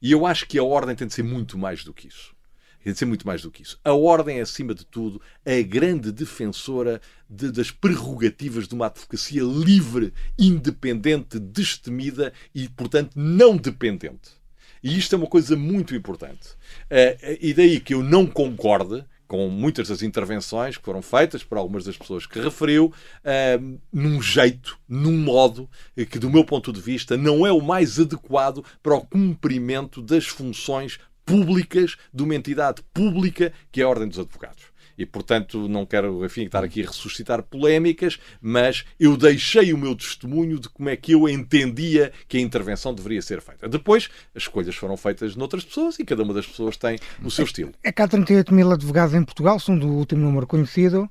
[0.02, 2.34] E eu acho que a ordem tem de ser muito mais do que isso.
[2.82, 3.78] Quer dizer muito mais do que isso.
[3.84, 9.42] A Ordem é, acima de tudo, a grande defensora de, das prerrogativas de uma advocacia
[9.42, 14.40] livre, independente, destemida e, portanto, não dependente.
[14.82, 16.48] E isto é uma coisa muito importante.
[16.90, 21.56] Uh, e daí que eu não concorde com muitas das intervenções que foram feitas por
[21.56, 25.70] algumas das pessoas que referiu, uh, num jeito, num modo
[26.10, 30.26] que, do meu ponto de vista, não é o mais adequado para o cumprimento das
[30.26, 34.70] funções públicas de uma entidade pública que é a Ordem dos Advogados.
[35.00, 39.96] E, portanto, não quero, enfim, estar aqui a ressuscitar polémicas, mas eu deixei o meu
[39.96, 43.66] testemunho de como é que eu entendia que a intervenção deveria ser feita.
[43.66, 47.46] Depois, as escolhas foram feitas noutras pessoas e cada uma das pessoas tem o seu
[47.46, 47.72] estilo.
[47.82, 51.10] É que há 38 mil advogados em Portugal, são do último número conhecido,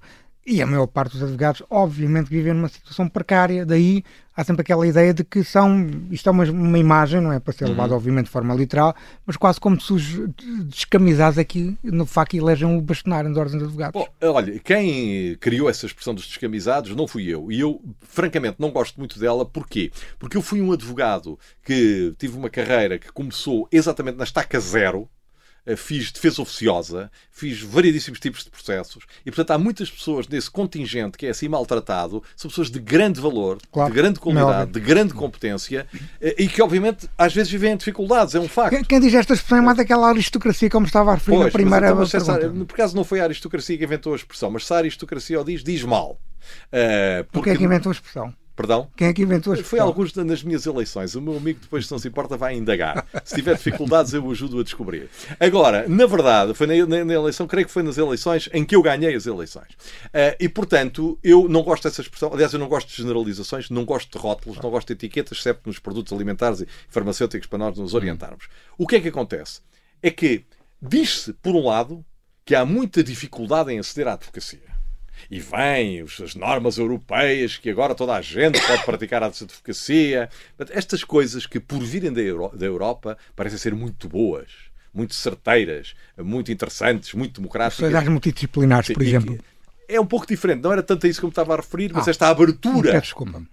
[0.49, 4.03] e a maior parte dos advogados, obviamente, vivem numa situação precária, daí
[4.35, 7.53] há sempre aquela ideia de que são, isto é uma, uma imagem, não é para
[7.53, 7.69] ser uhum.
[7.69, 8.95] levado, obviamente, de forma literal,
[9.27, 10.03] mas quase como se os
[10.65, 14.01] descamisados aqui, no facto, elegem o bastonário das ordens de advogados.
[14.01, 18.71] Bom, olha, quem criou essa expressão dos descamisados não fui eu, e eu, francamente, não
[18.71, 19.91] gosto muito dela, porquê?
[20.17, 25.07] Porque eu fui um advogado que tive uma carreira que começou exatamente na estaca zero,
[25.75, 31.17] fiz defesa oficiosa, fiz variedíssimos tipos de processos e, portanto, há muitas pessoas nesse contingente
[31.17, 35.13] que é assim maltratado, são pessoas de grande valor, claro, de grande qualidade, de grande
[35.13, 35.87] competência
[36.21, 38.75] eh, e que, obviamente, às vezes vivem em dificuldades, é um facto.
[38.75, 41.51] Quem, quem diz esta expressão é mais daquela aristocracia, como estava a referir pois, na
[41.51, 44.65] primeira mas, então, essa, Por acaso não foi a aristocracia que inventou a expressão, mas
[44.65, 46.11] se a aristocracia o diz, diz mal.
[46.11, 47.31] Uh, porque...
[47.31, 48.33] Porque é que inventou a expressão?
[48.59, 48.89] Perdão?
[48.93, 51.15] Quem é que inventou as Foi alguns nas minhas eleições.
[51.15, 53.07] O meu amigo, depois, se não se importa, vai indagar.
[53.23, 55.09] Se tiver dificuldades, eu o ajudo a descobrir.
[55.39, 58.75] Agora, na verdade, foi na, na, na, eleição, creio que foi nas eleições em que
[58.75, 59.69] eu ganhei as eleições.
[60.07, 62.33] Uh, e, portanto, eu não gosto dessa expressão.
[62.33, 65.61] Aliás, eu não gosto de generalizações, não gosto de rótulos, não gosto de etiquetas, exceto
[65.65, 68.49] nos produtos alimentares e farmacêuticos para nós nos orientarmos.
[68.77, 69.61] O que é que acontece?
[70.03, 70.43] É que
[70.81, 72.03] diz-se, por um lado,
[72.43, 74.78] que há muita dificuldade em aceder à advocacia
[75.29, 80.29] e vêm as normas europeias que agora toda a gente pode praticar a advocacia.
[80.69, 84.49] Estas coisas que, por virem da, Euro da Europa, parecem ser muito boas,
[84.93, 87.77] muito certeiras, muito interessantes, muito democráticas.
[87.77, 89.39] Sociedades multidisciplinares, por exemplo.
[89.89, 90.61] É um pouco diferente.
[90.61, 93.01] Não era tanto a isso que eu me estava a referir, mas Ah, esta abertura,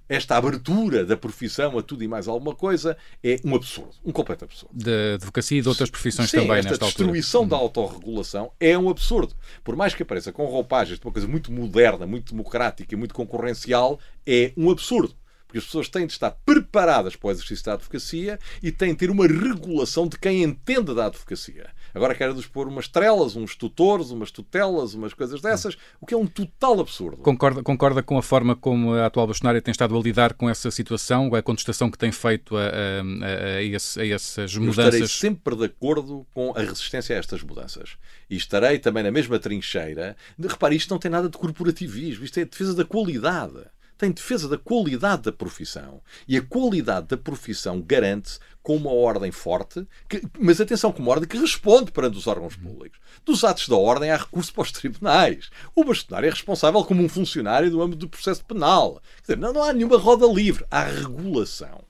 [0.09, 4.45] esta abertura da profissão a tudo e mais alguma coisa é um absurdo, um completo
[4.45, 4.72] absurdo.
[4.74, 7.05] Da advocacia e de outras profissões Sim, também esta nesta altura.
[7.05, 9.34] destruição da autorregulação é um absurdo.
[9.64, 13.14] Por mais que apareça com roupagens de uma coisa muito moderna, muito democrática e muito
[13.14, 15.14] concorrencial, é um absurdo.
[15.47, 18.97] Porque as pessoas têm de estar preparadas para o exercício da advocacia e têm de
[18.97, 21.68] ter uma regulação de quem entende da advocacia.
[21.97, 26.16] Agora quero-nos pôr umas trelas, uns tutores, umas tutelas, umas coisas dessas, o que é
[26.16, 27.16] um total absurdo.
[27.22, 30.70] Concorda, concorda com a forma como a atual bastonária tem estado a lidar com essa
[30.70, 35.11] situação, a contestação que tem feito a, a- a- esse- a essas Eu estarei mudanças?
[35.18, 37.97] sempre de acordo com a resistência a estas mudanças.
[38.28, 40.14] E estarei também na mesma trincheira.
[40.38, 43.55] Repare, isto não tem nada de corporativismo, isto é defesa da qualidade.
[43.99, 46.03] Tem defesa da qualidade da profissão.
[46.28, 51.12] E a qualidade da profissão garante-se com uma ordem forte, que- mas atenção, com uma
[51.12, 52.99] ordem que responde perante os órgãos públicos.
[53.24, 55.51] Dos atos da ordem há recurso para os tribunais.
[55.74, 59.01] O bastonário é responsável como um funcionário do âmbito do processo penal.
[59.20, 60.64] Dizer, não, não há nenhuma roda livre.
[60.70, 61.84] Há regulação.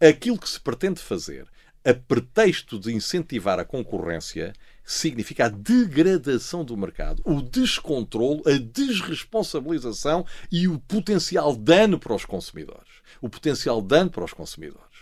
[0.00, 1.46] Aquilo que se pretende fazer
[1.84, 4.52] a pretexto de incentivar a concorrência
[4.84, 12.24] significa a degradação do mercado, o descontrole, a desresponsabilização e o potencial dano para os
[12.24, 12.90] consumidores.
[13.20, 14.92] O potencial dano para os consumidores.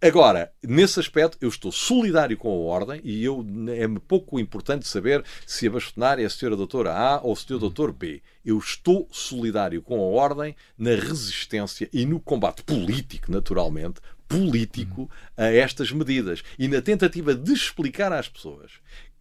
[0.00, 5.24] Agora, nesse aspecto, eu estou solidário com a ordem e eu, é pouco importante saber
[5.46, 8.22] se a bastonária é a senhora doutora A ou o senhor doutor B.
[8.44, 15.46] Eu estou solidário com a ordem na resistência e no combate político, naturalmente, político a
[15.46, 18.72] estas medidas e na tentativa de explicar às pessoas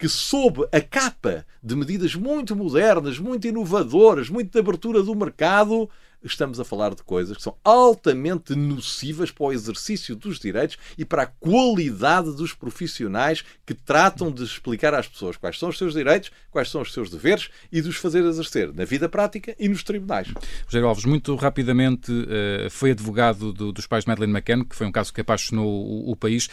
[0.03, 5.89] que sob a capa de medidas muito modernas, muito inovadoras, muito de abertura do mercado,
[6.21, 11.05] estamos a falar de coisas que são altamente nocivas para o exercício dos direitos e
[11.05, 15.93] para a qualidade dos profissionais que tratam de explicar às pessoas quais são os seus
[15.93, 19.69] direitos, quais são os seus deveres e de os fazer exercer na vida prática e
[19.69, 20.27] nos tribunais.
[20.65, 24.85] Rogério Alves, muito rapidamente, eh, foi advogado do- dos pais de Madeleine McCann, que foi
[24.85, 26.49] um caso que apaixonou o país.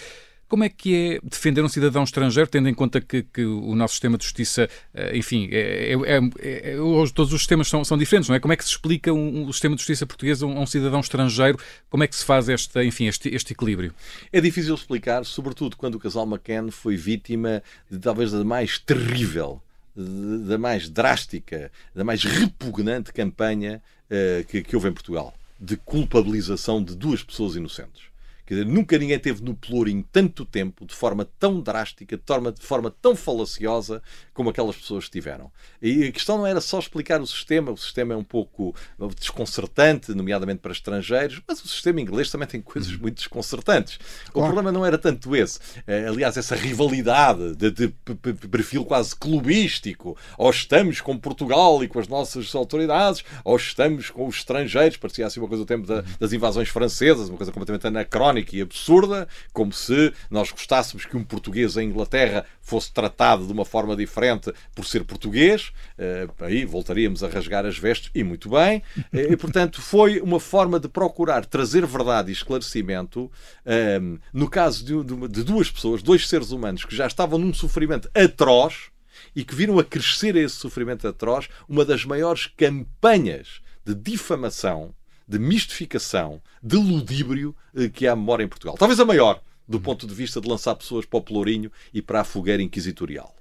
[0.50, 3.94] Como é que é defender um cidadão estrangeiro, tendo em conta que, que o nosso
[3.94, 6.76] sistema de justiça, eh, enfim, é, é- é- é-
[7.14, 8.40] todos os sistemas são, são diferentes, não é?
[8.40, 10.66] Como é que se explica um, um- sistema de justiça português a um, a um
[10.66, 11.56] cidadão estrangeiro?
[11.88, 13.94] Como é que se faz esta, enfim, este, este equilíbrio?
[14.32, 19.62] É difícil explicar, sobretudo quando o casal McCann foi vítima de talvez da mais terrível,
[19.94, 23.80] da mais drástica, da mais repugnante campanha
[24.10, 28.09] eh, que, que houve em Portugal de culpabilização de duas pessoas inocentes.
[28.50, 32.50] Quer dizer, nunca ninguém teve no pelourinho tanto tempo, de forma tão drástica, de forma,
[32.50, 34.02] de forma tão falaciosa
[34.34, 35.52] como aquelas pessoas tiveram.
[35.80, 38.74] E a questão não era só explicar o sistema, o sistema é um pouco
[39.20, 44.00] desconcertante, nomeadamente para estrangeiros, mas o sistema inglês também tem coisas muito desconcertantes.
[44.34, 45.60] O problema não era tanto esse.
[45.86, 51.88] Eh, Aliás, essa rivalidade de, de p- perfil quase clubístico, ou estamos com Portugal e
[51.88, 55.86] com as nossas autoridades, ou estamos com os estrangeiros, parecia assim uma coisa do tempo
[55.86, 61.16] da- das invasões francesas, uma coisa completamente anacrónica e absurda, como se nós gostássemos que
[61.16, 65.72] um português em Inglaterra fosse tratado de uma forma diferente por ser português.
[65.98, 68.82] Eh, aí voltaríamos a rasgar as vestes, e muito bem.
[69.12, 73.30] Eh, E, portanto, foi uma forma de procurar trazer verdade e esclarecimento
[73.66, 78.90] ehm, no caso de, duas pessoas, dois seres humanos que já estavam num sofrimento atroz
[79.34, 84.94] e que viram a crescer esse sofrimento atroz uma das maiores campanhas de difamação,
[85.30, 88.74] de mistificação, de ludíbrio eh, que há memória em Portugal.
[88.76, 92.22] Talvez a maior, do ponto de vista de lançar pessoas para o pelourinho e para
[92.22, 93.32] a fogueira inquisitorial.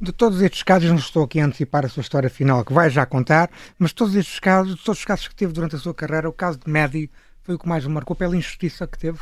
[0.00, 2.88] De todos estes casos, não estou aqui a antecipar a sua história final, que vai
[2.88, 6.28] já contar, mas todos estes casos, todos os casos que teve durante a sua carreira,
[6.28, 7.10] o caso de Medi
[7.42, 9.18] foi o que mais o marcou pela injustiça que teve.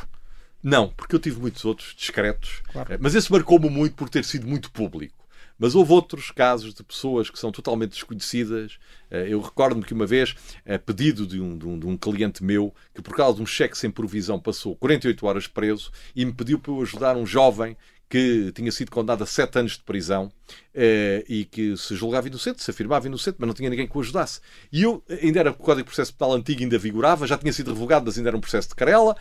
[0.61, 2.93] Não, porque eu tive muitos outros discretos, Claro.
[2.93, 5.15] Eh, mas esse marcou-me muito por ter sido muito público.
[5.57, 8.77] Mas houve outros casos de pessoas que são totalmente desconhecidas.
[9.09, 10.35] Eh, Eu recordo-me que uma vez,
[10.65, 13.45] a pedido de um, de, um, de um cliente meu, que por causa de um
[13.45, 17.77] cheque sem provisão passou 48 horas preso e me pediu para eu ajudar um jovem
[18.09, 20.31] que tinha sido condenado a 7 anos de prisão
[20.73, 24.01] eh, e que se julgava inocente, se afirmava inocente, mas não tinha ninguém que o
[24.01, 24.39] ajudasse.
[24.71, 27.73] E eu, ainda era o Código de Processo Penal antigo, ainda vigorava, já tinha sido
[27.73, 29.15] revogado, mas ainda era um processo de querela.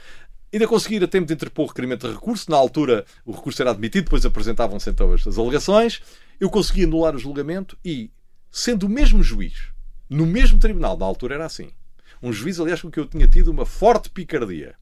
[0.53, 2.51] Ainda consegui ir a tempo de interpor o requerimento de recurso.
[2.51, 6.03] Na altura, o recurso era admitido, depois apresentavam-se então as, as alegações.
[6.43, 8.11] Eu consegui anular o julgamento e,
[8.51, 9.68] sendo o mesmo juiz,
[10.11, 11.70] no mesmo tribunal, na altura era assim,
[12.20, 14.74] um juiz, aliás, com que eu tinha tido uma forte picardia,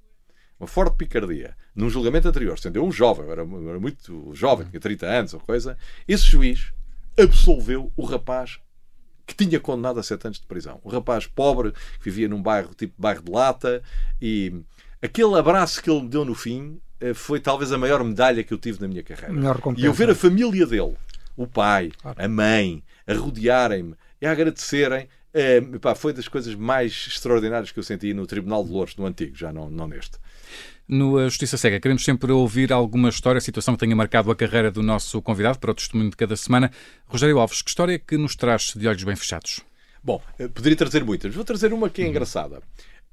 [0.58, 4.30] uma forte picardia, num julgamento anterior, sendo eu um jovem, eu era, eu era muito
[4.32, 5.76] jovem, tinha 30 anos ou coisa,
[6.08, 6.72] esse juiz
[7.18, 8.58] absolveu o rapaz
[9.26, 10.80] que tinha condenado a 7 anos de prisão.
[10.82, 13.82] Um rapaz pobre, que vivia num bairro tipo bairro de lata,
[14.18, 14.62] e
[15.02, 18.54] aquele abraço que ele me deu no fim eh, foi talvez a maior medalha que
[18.54, 19.34] eu tive na minha carreira.
[19.82, 20.96] E eu ver a família dele,
[21.42, 27.06] o pai, a mãe, a rodearem-me e a agradecerem, é, pá, foi das coisas mais
[27.08, 30.18] extraordinárias que eu senti no Tribunal de Louros, no antigo, já não, não neste.
[30.86, 34.82] No Justiça Cega, queremos sempre ouvir alguma história, situação que tenha marcado a carreira do
[34.82, 36.70] nosso convidado para o testemunho de cada semana.
[37.06, 39.60] Rogério Alves, que história que nos traz de olhos bem fechados?
[40.02, 41.32] Bom, eh, poderia trazer muitas.
[41.32, 42.60] Vou trazer uma que é engraçada.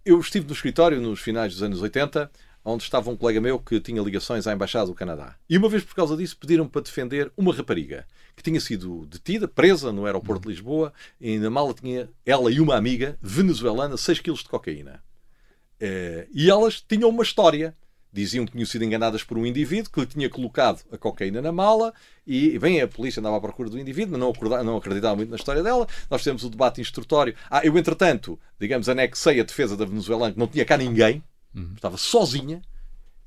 [0.03, 2.31] Eu estive no escritório nos finais dos anos 80,
[2.67, 5.35] onde estava um colega meu que tinha ligações à Embaixada do Canadá.
[5.49, 8.05] E uma vez por causa disso pediram para defender uma rapariga
[8.35, 12.59] que tinha sido detida, presa no aeroporto de Lisboa, e na mala tinha ela e
[12.59, 15.01] uma amiga venezuelana 6 quilos de cocaína.
[15.79, 17.73] Eh, e elas tinham uma história.
[18.11, 21.51] Diziam que tinham sido enganadas por um indivíduo que lhe tinha colocado a cocaína na
[21.51, 21.93] mala
[22.25, 25.35] e vem a polícia andava à procura do indivíduo, não, acordava, não acreditava muito na
[25.35, 25.87] história dela.
[26.09, 27.35] Nós fizemos o debate instrutório.
[27.49, 31.21] Ah, eu, entretanto, digamos, anexei a defesa da venezuelana, que não tinha cá ninguém,
[31.57, 31.73] uhum.
[31.75, 32.61] estava sozinha.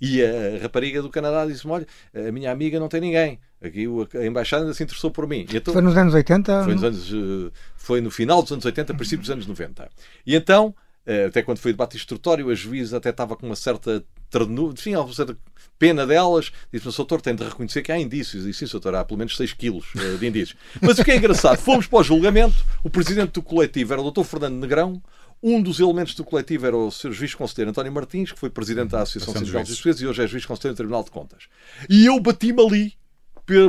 [0.01, 3.39] E a rapariga do Canadá disse-me: Olha, a minha amiga não tem ninguém.
[3.61, 3.87] Aqui
[4.19, 5.47] a embaixada ainda se interessou por mim.
[5.53, 6.65] Então, foi nos anos 80?
[6.65, 9.91] Foi, nos anos, eh, foi no final dos anos 80, princípio dos anos 90.
[10.27, 10.75] E então
[11.07, 14.75] eh, até quando foi o debate instrutório, a juíza até estava com uma certa ternura,
[14.75, 15.37] enfim, uma certa
[15.79, 16.53] pena delas.
[16.73, 18.47] Disse-me, doutor, tem de reconhecer que há indícios.
[18.47, 20.59] E sim, doutor, há pelo menos 6 quilos eh, de indícios.
[20.81, 24.05] Mas o que é engraçado, fomos para o julgamento, o presidente do coletivo era o
[24.05, 25.03] doutor Fernando Negrão,
[25.43, 27.13] um dos elementos do coletivo era o Sr.
[27.13, 30.27] Juiz Conselheiro António Martins, que foi presidente da Associação Sindical dos Juízes e hoje é
[30.27, 31.45] Juiz Conselheiro do Tribunal de Contas.
[31.89, 32.95] E eu bati-me ali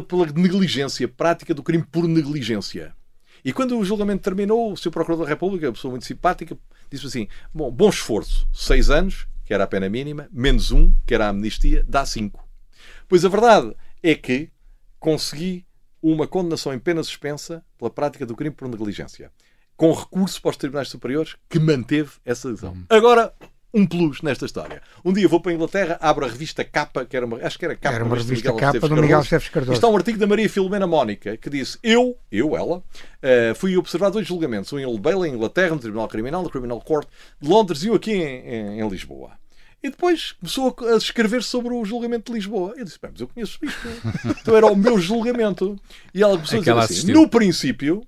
[0.08, 2.94] pela negligência, prática do crime por negligência.
[3.44, 4.92] E quando o julgamento terminou, o Sr.
[4.92, 6.58] Procurador da República, uma pessoa muito simpática,
[6.92, 11.16] disse assim: Bom, bom esforço, seis anos, que era a pena mínima, menos um, que
[11.16, 12.48] era a amnistia, dá cinco.
[13.08, 14.50] Pois a verdade é que
[15.00, 15.66] consegui
[16.02, 19.32] uma condenação em pena suspensa pela prática do crime por negligência,
[19.82, 22.74] com recurso para os tribunais superiores que manteve essa decisão.
[22.74, 22.84] Hum.
[22.88, 23.34] Agora,
[23.74, 24.80] um plus nesta história.
[25.04, 27.66] Um dia vou para a Inglaterra, abro a revista Capa, que era uma, acho que
[27.66, 29.74] era Capa, era uma revista Capa do Miguel Esteves Cardoso.
[29.74, 34.12] Está um artigo da Maria Filomena Mónica que disse: Eu, eu, ela, uh, fui observar
[34.12, 37.08] dois julgamentos, um em Bailey, em Inglaterra, no Tribunal Criminal, no Criminal Court
[37.42, 39.32] de Londres e um aqui em, em, em Lisboa.
[39.82, 42.76] E depois começou a escrever sobre o julgamento de Lisboa.
[42.78, 43.88] Eu disse: Bem, mas eu conheço isto.
[44.40, 45.76] então era o meu julgamento.
[46.14, 48.06] E ela começou a dizer assim: No princípio,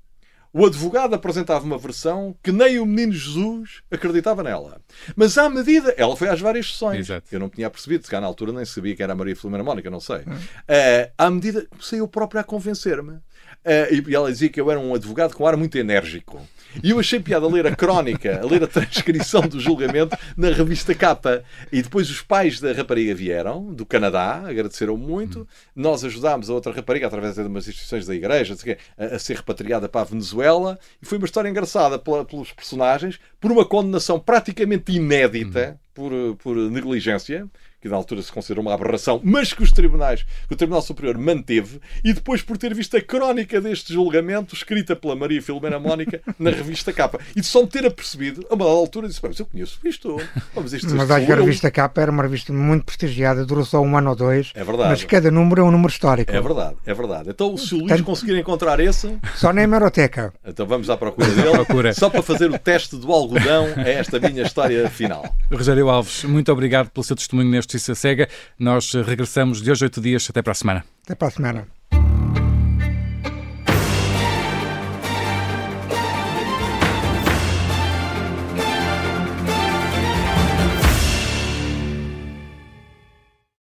[0.54, 4.80] o advogado apresentava uma versão que nem o menino Jesus acreditava nela.
[5.16, 5.96] Mas à medida.
[5.98, 7.00] Ela foi às várias sessões.
[7.00, 7.28] Exato.
[7.32, 9.64] Eu não tinha percebido, se cá na altura nem sabia que era a Maria Filomena
[9.64, 10.18] Mónica, não sei.
[10.18, 10.36] Hum.
[10.36, 11.66] Uh, à medida.
[11.72, 13.14] Comecei eu próprio a convencer-me.
[13.14, 16.40] Uh, e ela dizia que eu era um advogado com ar muito enérgico.
[16.82, 20.50] E eu achei piada a ler a crónica, a ler a transcrição do julgamento na
[20.50, 21.44] revista Capa.
[21.72, 25.48] E depois os pais da rapariga vieram, do Canadá, agradeceram muito.
[25.76, 28.56] Nós ajudámos a outra rapariga, através de umas instituições da igreja,
[28.98, 30.80] a, ser repatriada para a Venezuela.
[31.02, 37.48] E foi uma história engraçada pelos personagens, por uma condenação praticamente inédita por, por negligência
[37.84, 41.18] que na altura se considerou uma aberração, mas que os tribunais, que o Tribunal Superior
[41.18, 46.22] manteve, e depois por ter visto a crónica deste julgamento, escrita pela Maria Filomena Mónica,
[46.40, 47.20] na revista Capa.
[47.36, 50.16] E de só me ter apercebido, a uma altura, disse: Mas eu conheço isto.
[50.56, 53.82] Vamos, isto mas acho que a revista Capa era uma revista muito prestigiada, durou só
[53.82, 54.54] um ano ou dois.
[54.56, 54.90] É verdade.
[54.90, 56.32] Mas cada número é um número histórico.
[56.32, 57.32] É verdade, é verdade.
[57.32, 58.06] Então, se o Luís Tanto...
[58.06, 59.18] conseguir encontrar esse.
[59.36, 60.34] Só na hemeroteca.
[60.46, 61.52] Então vamos à procura dele.
[61.52, 61.94] procura.
[61.94, 65.36] Só para fazer o teste do algodão, é esta minha história final.
[65.52, 68.28] Rogério Alves, muito obrigado pelo seu testemunho neste Justiça Cega.
[68.58, 70.28] Nós regressamos de hoje a oito dias.
[70.30, 70.86] Até para a semana.
[71.04, 71.68] Até para a semana.